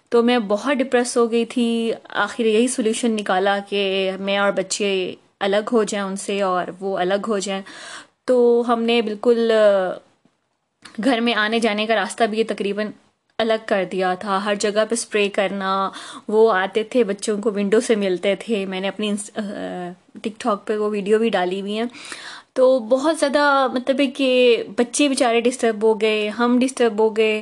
[0.10, 5.15] تو میں بہت ڈپریس ہو گئی تھی۔ آخر یہی سولوشن نکالا کہ میں اور بچے
[5.39, 7.62] الگ ہو جائیں ان سے اور وہ الگ ہو جائیں۔
[8.28, 9.52] تو ہم نے بالکل
[11.04, 12.88] گھر میں آنے جانے کا راستہ بھی یہ تقریباً
[13.38, 15.90] الگ کر دیا تھا۔ ہر جگہ پہ اسپرے کرنا،
[16.28, 19.12] وہ آتے تھے، بچوں کو ونڈو سے ملتے تھے۔ میں نے اپنی
[20.22, 21.86] ٹک ٹاک پہ وہ ویڈیو بھی ڈالی ہوئی ہیں۔
[22.54, 27.42] تو بہت زیادہ مطلب ہے کہ بچے بیچارے ڈسٹرب ہو گئے، ہم ڈسٹرب ہو گئے۔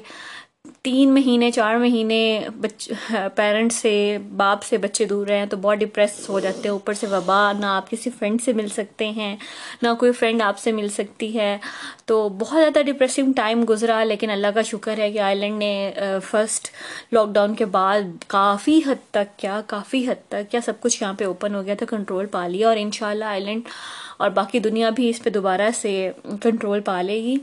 [0.81, 2.89] تین مہینے، چار مہینے بچ
[3.35, 6.93] پیرنٹس سے، باپ سے بچے دور رہے ہیں تو بہت ڈپریس ہو جاتے ہیں۔ اوپر
[6.93, 9.35] سے وبا، نہ آپ کسی فرینڈ سے مل سکتے ہیں،
[9.81, 11.57] نہ کوئی فرینڈ آپ سے مل سکتی ہے۔
[12.05, 15.91] تو بہت زیادہ ڈپریسنگ ٹائم گزرا، لیکن اللہ کا شکر ہے کہ آئرلینڈ نے
[16.29, 16.67] فرسٹ
[17.11, 21.13] لاک ڈاؤن کے بعد کافی حد تک کیا، کافی حد تک کیا سب کچھ یہاں
[21.13, 23.63] پہ اوپن ہو گیا تھا کنٹرول پا لیا اور ان شاء اللہ آئرلینڈ
[24.17, 27.35] اور باقی دنیا بھی اس پہ دوبارہ سے کنٹرول پا لے گی۔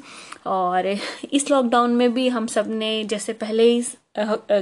[0.43, 0.85] اور
[1.31, 3.81] اس لاک ڈاؤن میں بھی ہم سب نے جیسے پہلے ہی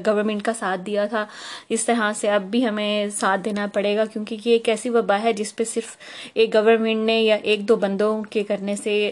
[0.07, 1.25] گورنمنٹ کا ساتھ دیا تھا۔
[1.69, 5.19] اس طرح سے اب بھی ہمیں ساتھ دینا پڑے گا کیونکہ یہ ایک ایسی وبا
[5.23, 5.97] ہے جس پہ صرف
[6.35, 9.11] ایک گورنمنٹ نے یا ایک دو بندوں کے کرنے سے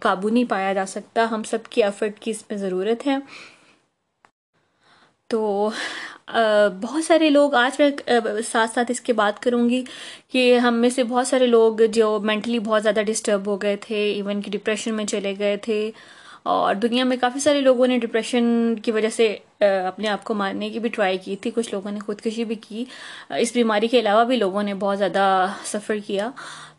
[0.00, 3.16] قابو نہیں پایا جا سکتا۔ ہم سب کی ایفرٹ کی اس میں ضرورت ہے۔
[5.30, 5.70] تو
[6.80, 7.90] بہت سارے لوگ آج میں
[8.48, 9.82] ساتھ ساتھ اس کے بات کروں گی
[10.32, 13.96] کہ ہم میں سے بہت سارے لوگ جو مینٹلی بہت زیادہ ڈسٹرب ہو گئے تھے
[14.12, 15.90] ایون کہ ڈپریشن میں چلے گئے تھے،
[16.44, 19.26] اور دنیا میں کافی سارے لوگوں نے ڈپریشن کی وجہ سے
[19.60, 22.84] اپنے آپ کو مارنے کی بھی ٹرائی کی تھی، کچھ لوگوں نے خودکشی بھی کی،
[23.40, 26.30] اس بیماری کے علاوہ بھی لوگوں نے بہت زیادہ سفر کیا۔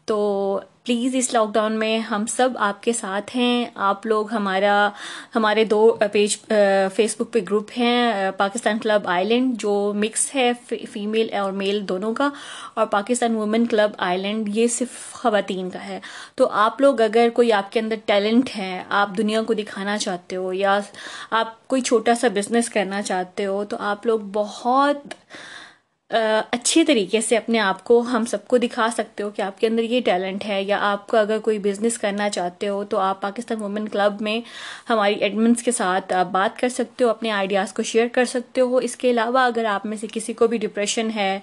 [0.05, 0.59] تو
[0.89, 4.89] پلیز اس لاک ڈاؤن میں ہم سب آپ کے ساتھ ہیں۔ آپ لوگ ہمارا،
[5.36, 6.38] ہمارے دو پیج
[6.95, 10.52] فیس بک پہ گروپ ہیں پاکستان کلب آئیلینڈ جو مکس ہے
[10.91, 12.30] فیمیل اور میل دونوں کا،
[12.73, 15.99] اور پاکستان وومن کلب آئیلینڈ یہ صرف خواتین کا ہے۔
[16.36, 20.36] تو آپ لوگ اگر کوئی آپ کے اندر ٹیلنٹ ہے، آپ دنیا کو دکھانا چاہتے
[20.36, 20.80] ہو یا
[21.32, 25.13] آپ کوئی چھوٹا سا بزنس کرنا چاہتے ہو، تو آپ لوگ بہت
[26.10, 29.67] اچھے طریقے سے اپنے آپ کو ہم سب کو دکھا سکتے ہو کہ آپ کے
[29.67, 33.22] اندر یہ ٹیلنٹ ہے یا آپ کو اگر کوئی بزنس کرنا چاہتے ہو تو آپ
[33.22, 34.39] پاکستان وومن کلب میں
[34.89, 38.62] ہماری ایڈمنس کے ساتھ آپ بات کر سکتے ہو، اپنے آئیڈیاز کو شیئر کر سکتے
[38.62, 41.39] ہو۔ اس کے علاوہ اگر آپ میں سے کسی کو بھی ڈپریشن ہے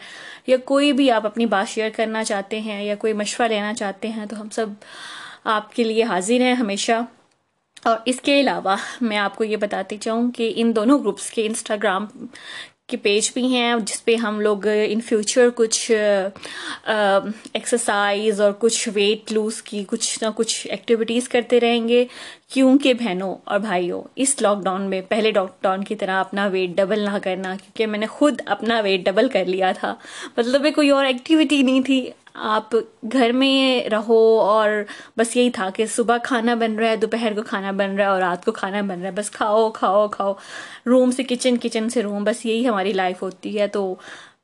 [0.47, 4.09] یا کوئی بھی آپ اپنی بات شیئر کرنا چاہتے ہیں یا کوئی مشورہ لینا چاہتے
[4.09, 4.67] ہیں تو ہم سب
[5.51, 7.01] آپ کے لیے حاضر ہیں ہمیشہ۔
[7.85, 11.47] اور اس کے علاوہ میں آپ کو یہ بتاتی چاہوں کہ ان دونوں گروپس کے
[11.47, 12.07] انسٹاگرام
[12.89, 15.91] کے پیج بھی ہیں، جس پہ ہم لوگ ان فیوچر کچھ
[16.85, 22.05] ایکسرسائز اور کچھ ویٹ لوز کی کچھ نہ کچھ ایکٹیویٹیز کرتے رہیں گے۔
[22.53, 26.71] کیونکہ بہنوں اور بھائیوں، اس لاک ڈاؤن میں، پہلے لاک ڈاؤن کی طرح اپنا ویٹ
[26.71, 29.95] ڈبل نہ کرنا، کیونکہ میں نے خود اپنا ویٹ ڈبل کر لیا تھا۔
[30.37, 32.77] مطلب کوئی اور ایکٹیویٹی نہیں تھی۔ آپ
[33.13, 34.71] گھر میں رہو اور
[35.17, 38.11] بس یہی تھا کہ صبح کھانا بن رہا ہے، دوپہر کو کھانا بن رہا ہے
[38.11, 40.35] اور رات کو کھانا بن رہا ہے۔ بس کھاؤ کھاؤ کھاؤ۔
[40.87, 43.95] روم سے کچن کچن سے روم، بس یہی ہماری لائف ہوتی ہے۔ تو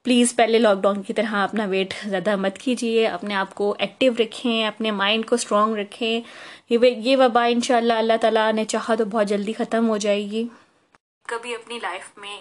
[0.02, 4.12] پلیز پہلے لاک ڈاؤن کی طرح اپنا ویٹ زیادہ مت کیجیے۔ اپنے آپ کو ایکٹیو
[4.18, 6.20] رکھیں، اپنے مائنڈ کو اسٹرانگ رکھیں۔
[6.70, 10.30] یہ وبا ان شاء اللہ اللہ تعالیٰ نے چاہا تو بہت جلدی ختم ہو جائے
[10.30, 10.48] گی۔
[11.28, 12.40] کبھی اپنی لائف میں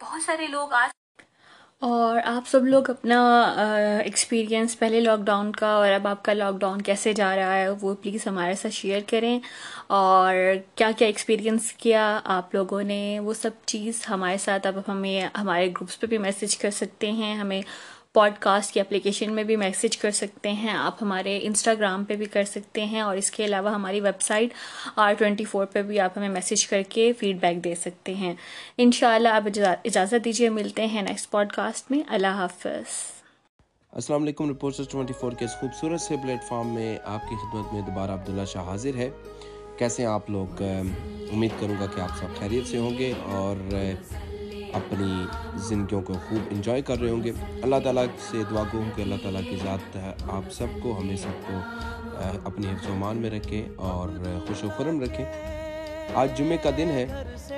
[0.00, 1.03] بہت سارے لوگ آج
[1.84, 3.18] اور آپ سب لوگ اپنا
[4.04, 7.68] ایکسپیرینس پہلے لاک ڈاؤن کا اور اب آپ کا لاک ڈاؤن کیسے جا رہا ہے،
[7.68, 9.38] وہ پلیز ہمارے ساتھ شیئر کریں۔
[9.86, 10.34] اور
[10.74, 15.68] کیا کیا ایکسپیرینس کیا آپ لوگوں نے، وہ سب چیز ہمارے ساتھ اب ہمیں، ہمارے
[15.68, 17.60] گروپس پہ بھی میسیج کر سکتے ہیں، ہمیں
[18.14, 22.26] پوڈ کاسٹ کی اپلیکیشن میں بھی میسیج کر سکتے ہیں، آپ ہمارے انسٹاگرام پہ بھی
[22.26, 24.50] کر سکتے ہیں اور اس کے علاوہ ہماری website
[24.96, 28.34] R twenty four پہ بھی آپ ہمیں میسیج کر کے فیڈ بیک دے سکتے ہیں۔
[28.76, 29.42] ان شاء اللہ آپ
[29.84, 32.92] اجازت دیجیے، ملتے ہیں نیکسٹ پوڈ کاسٹ میں۔ اللہ حافظ۔
[33.92, 37.72] السلام علیکم رپورٹر ٹوئنٹی فور کے اس خوبصورت سے پلیٹ فارم میں آپ کی خدمت
[37.72, 39.10] میں دوبارہ عبداللہ شاہ حاضر ہے۔
[39.78, 40.62] کیسے ہیں آپ لوگ؟
[41.32, 43.56] امید کروں گا کہ آپ سب خیریت سے ہوں گے اور
[44.74, 45.12] اپنی
[45.68, 47.32] زندگیوں کو خوب انجوائے کر رہے ہوں گے۔
[47.62, 49.96] اللہ تعالیٰ سے دعا گو ہوں کہ اللہ تعالیٰ کی ذات
[50.30, 51.58] آپ سب کو، ہمیں سب کو
[52.44, 54.08] اپنی حفظ و مان میں رکھے اور
[54.46, 55.24] خوش و خرم رکھے۔
[56.14, 57.04] آج جمعہ کا دن ہے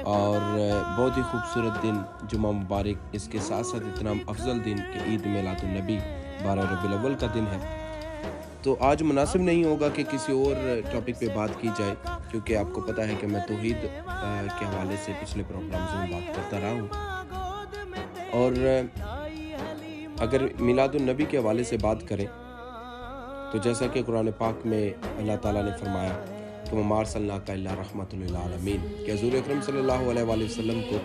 [0.04, 0.58] اور
[0.98, 1.96] بہت ہی خوبصورت دن،
[2.28, 5.98] جمعہ مبارک۔ اس کے ساتھ ساتھ اتنا افضل دن کہ عید میلاد النبی،
[6.44, 7.58] بارہ ربی الاول کا دن ہے۔
[8.66, 10.54] تو آج مناسب نہیں ہوگا کہ کسی اور
[10.92, 11.94] ٹاپک پہ بات کی جائے،
[12.30, 13.82] کیونکہ آپ کو پتہ ہے کہ میں توحید
[14.58, 16.88] کے حوالے سے پچھلے پروگرام سے میں بات کرتا رہا ہوں۔
[18.32, 18.52] اور
[20.24, 22.26] اگر میلاد النبی کے حوالے سے بات کریں،
[23.52, 26.14] تو جیسا کہ قرآن پاک میں اللہ تعالیٰ نے فرمایا
[26.70, 30.22] کہ ممار صلی اللہ کا اللہ رحمۃ اللہ عالمین کہ حضور اکرم صلی اللہ علیہ
[30.22, 30.98] وآلہ وسلم کو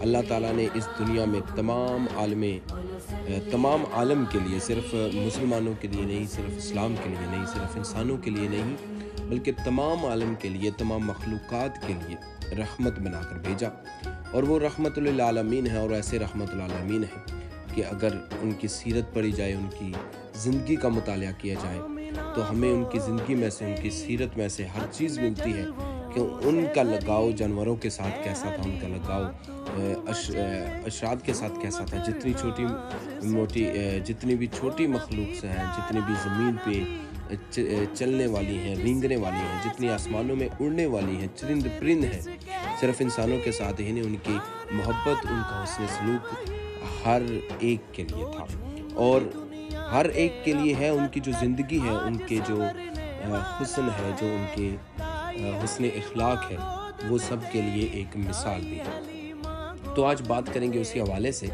[0.00, 2.44] اللہ تعالیٰ نے اس دنیا میں تمام عالم
[3.50, 7.76] تمام عالم کے لیے صرف مسلمانوں کے لیے نہیں، صرف اسلام کے لیے نہیں، صرف
[7.76, 8.76] انسانوں کے لیے نہیں،
[9.28, 12.16] بلکہ تمام عالم کے لیے، تمام مخلوقات کے لیے
[12.54, 13.68] رحمت بنا کر بھیجا۔
[14.32, 17.36] اور وہ رحمت للعالمین ہے، اور ایسے رحمت العالمین ہے
[17.74, 19.92] کہ اگر ان کی سیرت پڑھی جائے، ان کی
[20.34, 21.78] زندگی کا مطالعہ کیا جائے،
[22.34, 25.52] تو ہمیں ان کی زندگی میں سے، ان کی سیرت میں سے ہر چیز ملتی
[25.52, 25.64] ہے۔
[26.14, 29.24] کہ ان کا لگاؤ جانوروں کے ساتھ کیسا تھا، ان کا لگاؤ
[30.86, 32.64] اشراد کے ساتھ کیسا تھا۔ جتنی چھوٹی
[33.32, 33.66] موٹی
[34.04, 36.82] جتنی بھی چھوٹی مخلوق سے ہیں، جتنی بھی زمین پہ
[37.94, 42.20] چلنے والی ہیں، رینگنے والی ہیں، جتنی آسمانوں میں اڑنے والی ہیں، چرند پرند ہیں،
[42.80, 44.36] صرف انسانوں کے ساتھ ہی ان کی
[44.70, 46.50] محبت، ان کا حسن سلوک
[47.04, 47.22] ہر
[47.58, 48.44] ایک کے لیے تھا۔
[49.06, 49.20] اور
[49.92, 52.62] ہر ایک کے لیے ہے، ان کی جو زندگی ہے، ان کے جو
[53.60, 54.70] حسن ہے، جو ان کے
[55.64, 56.56] حسن اخلاق ہے،
[57.08, 59.32] وہ سب کے لیے ایک مثال بھی ہے۔
[59.94, 61.46] تو آج بات کریں گے اسی حوالے سے۔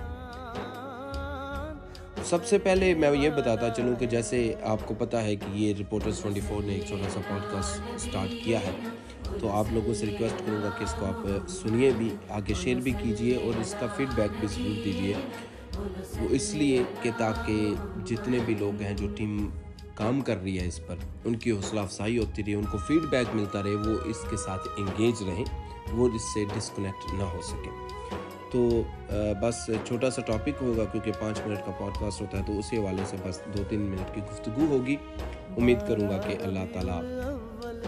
[2.24, 5.74] سب سے پہلے میں یہ بتاتا چلوں کہ جیسے آپ کو پتہ ہے کہ یہ
[5.80, 8.70] رپورٹرز ٹوئنٹی فور نے ایک چھوٹا سا پوڈ کاسٹ اسٹارٹ کیا ہے۔
[9.40, 12.76] تو آپ لوگوں سے ریکویسٹ کروں گا کہ اس کو آپ سنیے بھی، آگے شیئر
[12.76, 15.14] بھی کیجیے اور اس کا فیڈ بیک بھی ضرور دیجیے
[16.20, 19.50] وہ اس لیے کہ تاکہ جتنے بھی لوگ ہیں جو ٹیم
[19.94, 23.02] کام کر رہی ہے اس پر۔ ان کی حوصلہ افزائی ہوتی رہے ان کو فیڈ
[23.10, 25.44] بیک ملتا رہے، وہ اس کے ساتھ انگیج رہیں،
[25.92, 27.70] وہ اس سے ڈسکنیکٹ نہ ہو سکے
[28.52, 28.82] تو
[29.42, 32.76] بس چھوٹا سا ٹاپک ہوگا، کیونکہ پانچ منٹ کا پوڈ کاسٹ ہوتا ہے، تو اسی
[32.78, 34.96] حوالے سے بس دو تین منٹ کی گفتگو ہوگی۔
[35.56, 37.00] امید کروں گا کہ اللہ تعالیٰ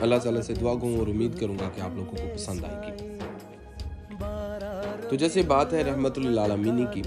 [0.00, 2.76] اللہ تعالیٰ سے دعا گوں اور امید کروں گا کہ آپ لوگوں کو پسند آئے
[2.86, 3.14] گی۔
[5.08, 7.02] تو جیسے بات ہے رحمت اللہ عالمینی کی،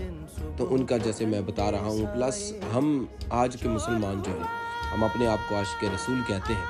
[0.58, 4.68] تو ان کا جیسے میں بتا رہا ہوں، پلس ہم آج کے مسلمان جو ہیں
[4.94, 6.66] ہم اپنے آپ کو عاشق رسول کہتے ہیں۔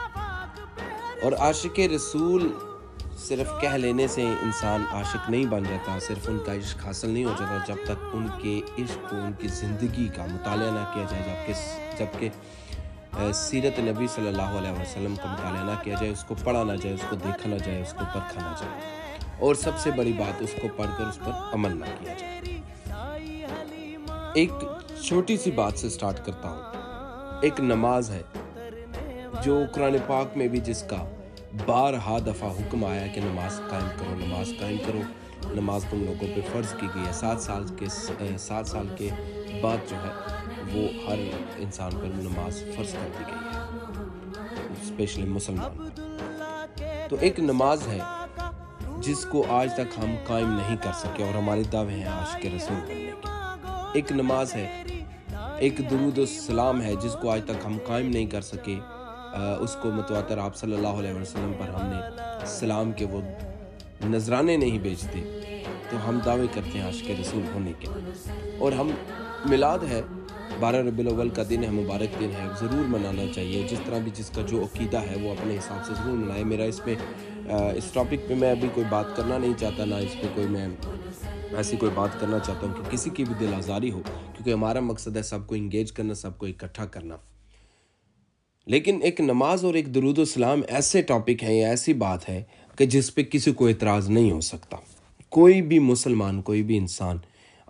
[1.22, 2.54] اور عاشق رسول
[3.18, 7.26] صرف کہہ لینے سے انسان عاشق نہیں بن جاتا، صرف ان کا عشق حاصل نہیں
[7.26, 11.04] ہو جاتا جب تک ان کے عشق کو، ان کی زندگی کا مطالعہ نہ کیا
[11.10, 11.54] جائے، جبکہ
[12.00, 12.30] جبکہ
[13.34, 16.74] سیرت نبی صلی اللہ علیہ وسلم کا مطالعہ نہ کیا جائے، اس کو پڑھا نہ
[16.74, 18.82] جائے، اس کو دیکھا نہ جائے، اس کو پرکھا نہ جائے۔
[19.40, 22.42] اور سب سے بڑی بات، اس کو پڑھ کر اس پر عمل نہ کیا جائے۔
[24.36, 24.52] ایک
[25.04, 26.79] چھوٹی سی بات سے سٹارٹ کرتا ہوں۔
[27.42, 28.22] ایک نماز ہے
[29.44, 31.04] جو قرآن پاک میں بھی جس کا
[31.66, 35.02] بارہا دفعہ حکم آیا کہ نماز قائم کرو، نماز قائم کرو،
[35.54, 37.86] نماز تم لوگوں پہ فرض کی گئی ہے۔ سات سال کے
[38.38, 39.10] سات سال کے
[39.62, 40.12] بعد جو ہے،
[40.74, 41.20] وہ ہر
[41.58, 43.60] انسان پر نماز فرض کر دی گئی ہے
[44.82, 45.90] اسپیشلی مسلمان۔
[47.10, 48.00] تو ایک نماز ہے
[49.02, 52.80] جس کو آج تک ہم قائم نہیں کر سکے اور ہمارے دعوے ہیں عاشق رسول
[52.88, 53.28] بننے کے۔
[53.94, 54.84] ایک نماز ہے
[55.60, 58.76] ایک درود و سلام ہے جس کو آج تک ہم قائم نہیں کر سکے۔
[59.60, 63.22] اس کو متواتر آپ صلی اللہ علیہ وسلم پر ہم نے سلام کے وہ
[64.06, 65.22] نذرانے نہیں بیچتے
[65.90, 67.88] تو ہم دعوے کرتے ہیں عاشق رسول ہونے کے۔
[68.60, 68.90] اور ہم
[69.46, 70.02] میلاد ہے،
[70.60, 74.12] بارہ ربی الاول کا دن ہے، مبارک دن ہے، ضرور منانا چاہیے۔ جس طرح بھی
[74.16, 76.96] جس کا جو عقیدہ ہے، وہ اپنے حساب سے ضرور منائے۔ میرا اس پہ
[77.76, 80.68] اس ٹاپک پہ میں ابھی کوئی بات کرنا نہیں چاہتا، نہ اس پہ کوئی میں
[81.58, 84.80] ایسی کوئی بات کرنا چاہتا ہوں کہ کسی کی بھی دل آزاری ہو، کیونکہ ہمارا
[84.80, 87.18] مقصد ہے سب کو انگیج کرنا، سب کو اکٹھا کرنا۔
[88.66, 92.44] لیکن ایک نماز اور ایک درود و سلام ایسے ٹاپک ہیں یا ایسی بات ہے
[92.78, 94.78] کہ جس پہ کسی کو اعتراض نہیں ہو سکتا۔
[95.30, 97.18] کوئی بھی مسلمان، کوئی بھی انسان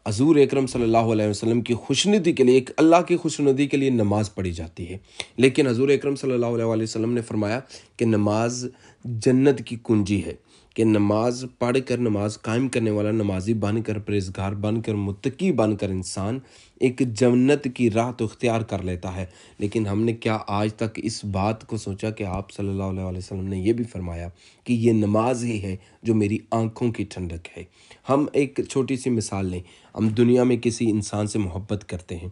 [0.08, 3.78] حضور اکرم صلی اللہ علیہ وسلم کی خوشندی کے لیے، ایک اللہ کی خوشندی کے
[3.78, 4.98] لیے نماز پڑھی جاتی ہے۔
[5.38, 7.60] لیکن حضور اکرم صلی اللہ علیہ وسلم نے فرمایا
[7.98, 8.66] کہ نماز
[9.06, 10.34] جنت کی کنجی ہے۔
[10.80, 15.52] کہ نماز پڑھ کر نماز قائم کرنے والا نمازی بن کر پریزگار بن کر، متقی
[15.52, 16.40] بن کر انسان
[16.80, 19.26] ایک جنت کی راہ تو اختیار کر لیتا ہے۔
[19.58, 23.18] لیکن ہم نے کیا آج تک اس بات کو سوچا کہ آپ صلی اللہ علیہ
[23.18, 24.30] وسلم نے یہ بھی فرمایا
[24.64, 27.64] کہ یہ نماز ہی ہے جو میری آنکھوں کی ٹھنڈک ہے۔
[28.10, 29.62] ہم ایک چھوٹی سی مثال لیں۔
[29.96, 32.30] ہم دنیا میں کسی انسان سے محبت کرتے ہیں،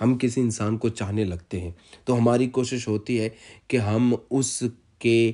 [0.00, 1.70] ہم کسی انسان کو چاہنے لگتے ہیں،
[2.04, 3.28] تو ہماری کوشش ہوتی ہے
[3.68, 4.62] کہ ہم اس
[4.98, 5.32] کے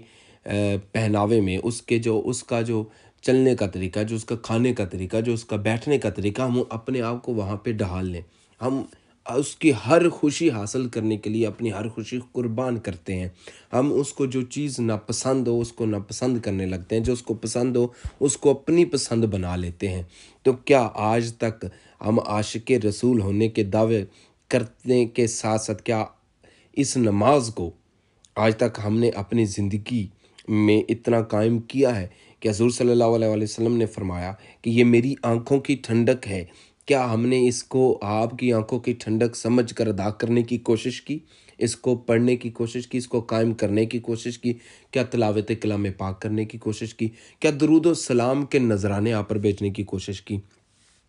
[0.92, 2.84] پہناوے میں، اس کے جو، اس کا جو
[3.22, 6.42] چلنے کا طریقہ، جو اس کا کھانے کا طریقہ، جو اس کا بیٹھنے کا طریقہ،
[6.42, 8.20] ہم اپنے آپ کو وہاں پہ ڈھال لیں۔
[8.60, 8.82] ہم
[9.26, 13.28] اس کی ہر خوشی حاصل کرنے کے لیے اپنی ہر خوشی قربان کرتے ہیں۔
[13.72, 17.22] ہم اس کو جو چیز ناپسند ہو، اس کو ناپسند کرنے لگتے ہیں۔ جو اس
[17.22, 17.86] کو پسند ہو،
[18.20, 20.02] اس کو اپنی پسند بنا لیتے ہیں۔
[20.42, 21.66] تو کیا آج تک
[22.06, 24.04] ہم عاشق رسول ہونے کے دعوے
[24.48, 26.04] کرنے کے ساتھ ساتھ کیا
[26.72, 27.70] اس نماز کو
[28.34, 30.06] آج تک ہم نے اپنی زندگی
[30.48, 32.06] میں اتنا قائم کیا ہے
[32.40, 34.32] کہ حضور صلی اللہ علیہ وسلم نے فرمایا
[34.62, 36.44] کہ یہ میری آنکھوں کی ٹھنڈک ہے۔
[36.86, 40.58] کیا ہم نے اس کو آپ کی آنکھوں کی ٹھنڈک سمجھ کر ادا کرنے کی
[40.58, 41.18] کوشش کی؟
[41.58, 44.52] اس کو پڑھنے کی کوشش کی، اس کو قائم کرنے کی کوشش کی۔
[44.90, 47.08] کیا تلاوت کلام پاک کرنے کی کوشش کی؟
[47.40, 50.38] کیا درود و سلام کے نذرانے آپ پر بیچنے کی کوشش کی؟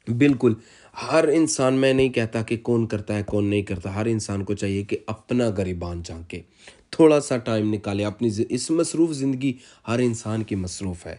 [0.07, 0.53] بالکل،
[1.11, 4.53] ہر انسان میں نہیں کہتا کہ کون کرتا ہے، کون نہیں کرتا۔ ہر انسان کو
[4.53, 6.41] چاہیے کہ اپنا غریبان جھانکے
[6.91, 9.53] تھوڑا سا ٹائم نکالے۔ اپنی اس مصروف زندگی
[9.87, 11.15] ہر انسان کی مصروف ہے۔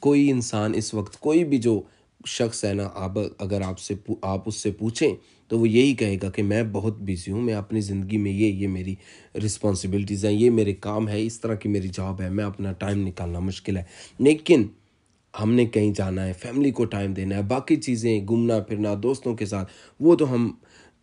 [0.00, 1.82] کوئی انسان اس وقت کوئی بھی جو
[2.26, 5.14] شخص ہے نا، آپ اگر آپ سے آپ اس سے پوچھیں
[5.48, 8.46] تو وہ یہی کہے گا کہ میں بہت بیزی ہوں، میں اپنی زندگی میں یہ
[8.46, 8.94] یہ میری
[9.46, 13.06] رسپانسبلٹیز ہیں، یہ میرے کام ہے، اس طرح کی میری جاب ہے، میں اپنا ٹائم
[13.06, 13.82] نکالنا مشکل ہے۔
[14.18, 14.66] لیکن
[15.42, 19.36] ہم نے کہیں جانا ہے فیملی کو ٹائم دینا ہے، باقی چیزیں، گھومنا پھرنا، دوستوں
[19.36, 20.50] کے ساتھ، وہ تو ہم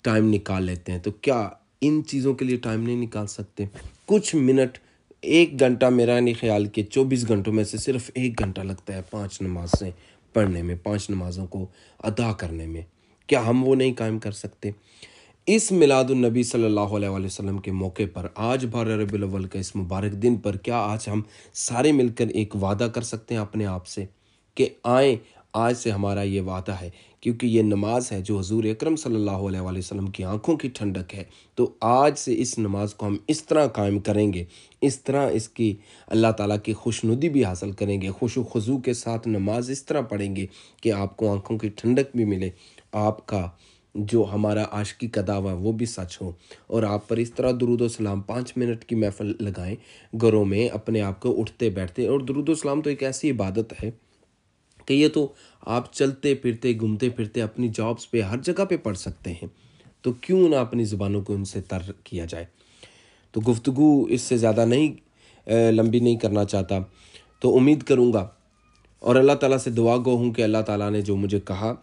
[0.01, 1.49] ٹائم نکال لیتے ہیں۔ تو کیا
[1.81, 3.65] ان چیزوں کے لیے ٹائم نہیں نکال سکتے؟
[4.09, 4.77] کچھ منٹ،
[5.21, 9.01] ایک گھنٹہ میرا نہیں خیال کہ چوبیس گھنٹوں میں سے صرف ایک گھنٹہ لگتا ہے
[9.09, 9.91] پانچ نمازیں
[10.33, 11.65] پڑھنے میں، پانچ نمازوں کو
[12.03, 12.81] ادا کرنے میں۔
[13.27, 14.71] کیا ہم وہ نہیں قائم کر سکتے؟
[15.47, 19.59] اس میلاد النبی صلی اللہ علیہ وسلم کے موقع پر آج بارہ ربی الاول کا
[19.59, 21.21] اس مبارک دن پر کیا آج ہم
[21.53, 24.05] سارے مل کر ایک وعدہ کر سکتے ہیں اپنے آپ سے
[24.55, 25.15] کہ آئیں،
[25.53, 26.89] آج سے ہمارا یہ وعدہ ہے۔
[27.21, 30.69] کیونکہ یہ نماز ہے جو حضور اکرم صلی اللہ علیہ وآلہ وسلم کی آنکھوں کی
[30.69, 31.23] ٹھنڈک ہے۔
[31.55, 34.43] تو آج سے اس نماز کو ہم اس طرح قائم کریں گے،
[34.81, 35.75] اس طرح اس کی
[36.07, 39.69] اللہ تعالیٰ کی خوش ندی بھی حاصل کریں گے، خوش و خضو کے ساتھ نماز
[39.69, 40.45] اس طرح پڑھیں گے
[40.81, 42.49] کہ آپ کو آنکھوں کی ٹھنڈک بھی ملے۔
[42.91, 43.49] آپ کا
[43.95, 46.31] جو ہمارا عاشقی کا دعویٰ وہ بھی سچ ہو۔
[46.67, 49.75] اور آپ پر اس طرح درود و سلام پانچ منٹ کی محفل لگائیں،
[50.21, 53.73] گھروں میں اپنے آپ کو اٹھتے بیٹھتے، اور درود و سلام تو ایک ایسی عبادت
[53.83, 53.91] ہے
[54.89, 58.97] کہ یہ تو آپ چلتے پھرتے، گھومتے پھرتے اپنی جابس پہ ہر جگہ پہ پڑھ
[58.97, 59.47] سکتے ہیں۔
[60.01, 62.45] تو کیوں نہ اپنی زبانوں کو ان سے تر کیا جائے۔
[63.31, 64.95] تو گفتگو اس سے زیادہ نہیں
[65.71, 66.79] لمبی نہیں کرنا چاہتا۔
[67.41, 68.27] تو امید کروں گا۔
[68.99, 71.75] اور اللہ تعالیٰ سے دعا گو ہوں کہ اللہ تعالیٰ نے جو مجھے کہا،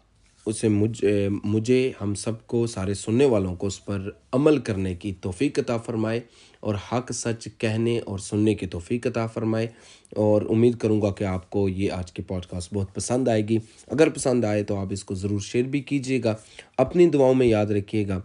[0.47, 1.05] اسے مجھ
[1.45, 5.77] مجھے ہم سب کو، سارے سننے والوں کو اس پر عمل کرنے کی توفیق عطا
[5.77, 6.21] فرمائے۔
[6.67, 9.67] اور حق سچ کہنے اور سننے کی توفیق عطا فرمائے۔
[10.11, 13.49] اور امید کروں گا کہ آپ کو یہ آج کی پوڈ کاسٹ بہت پسند آئے
[13.49, 16.35] گی۔ اگر پسند آئے تو آپ اس کو ضرور شیئر بھی کیجیے گا۔
[16.79, 18.21] اپنی دعاؤں میں یاد رکھیے گا۔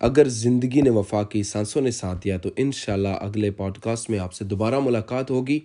[0.00, 4.18] اگر زندگی نے وفا کی سانسوں نے ساتھ دیا تو انشاءاللہ اگلے پوڈ کاسٹ میں
[4.18, 5.60] آپ سے دوبارہ ملاقات ہوگی۔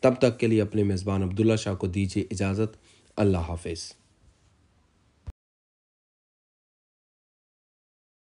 [0.00, 2.76] تب تک کے لیے اپنے میزبان عبداللہ شاہ کو دیجیے اجازت۔
[3.16, 4.01] اللہ حافظ۔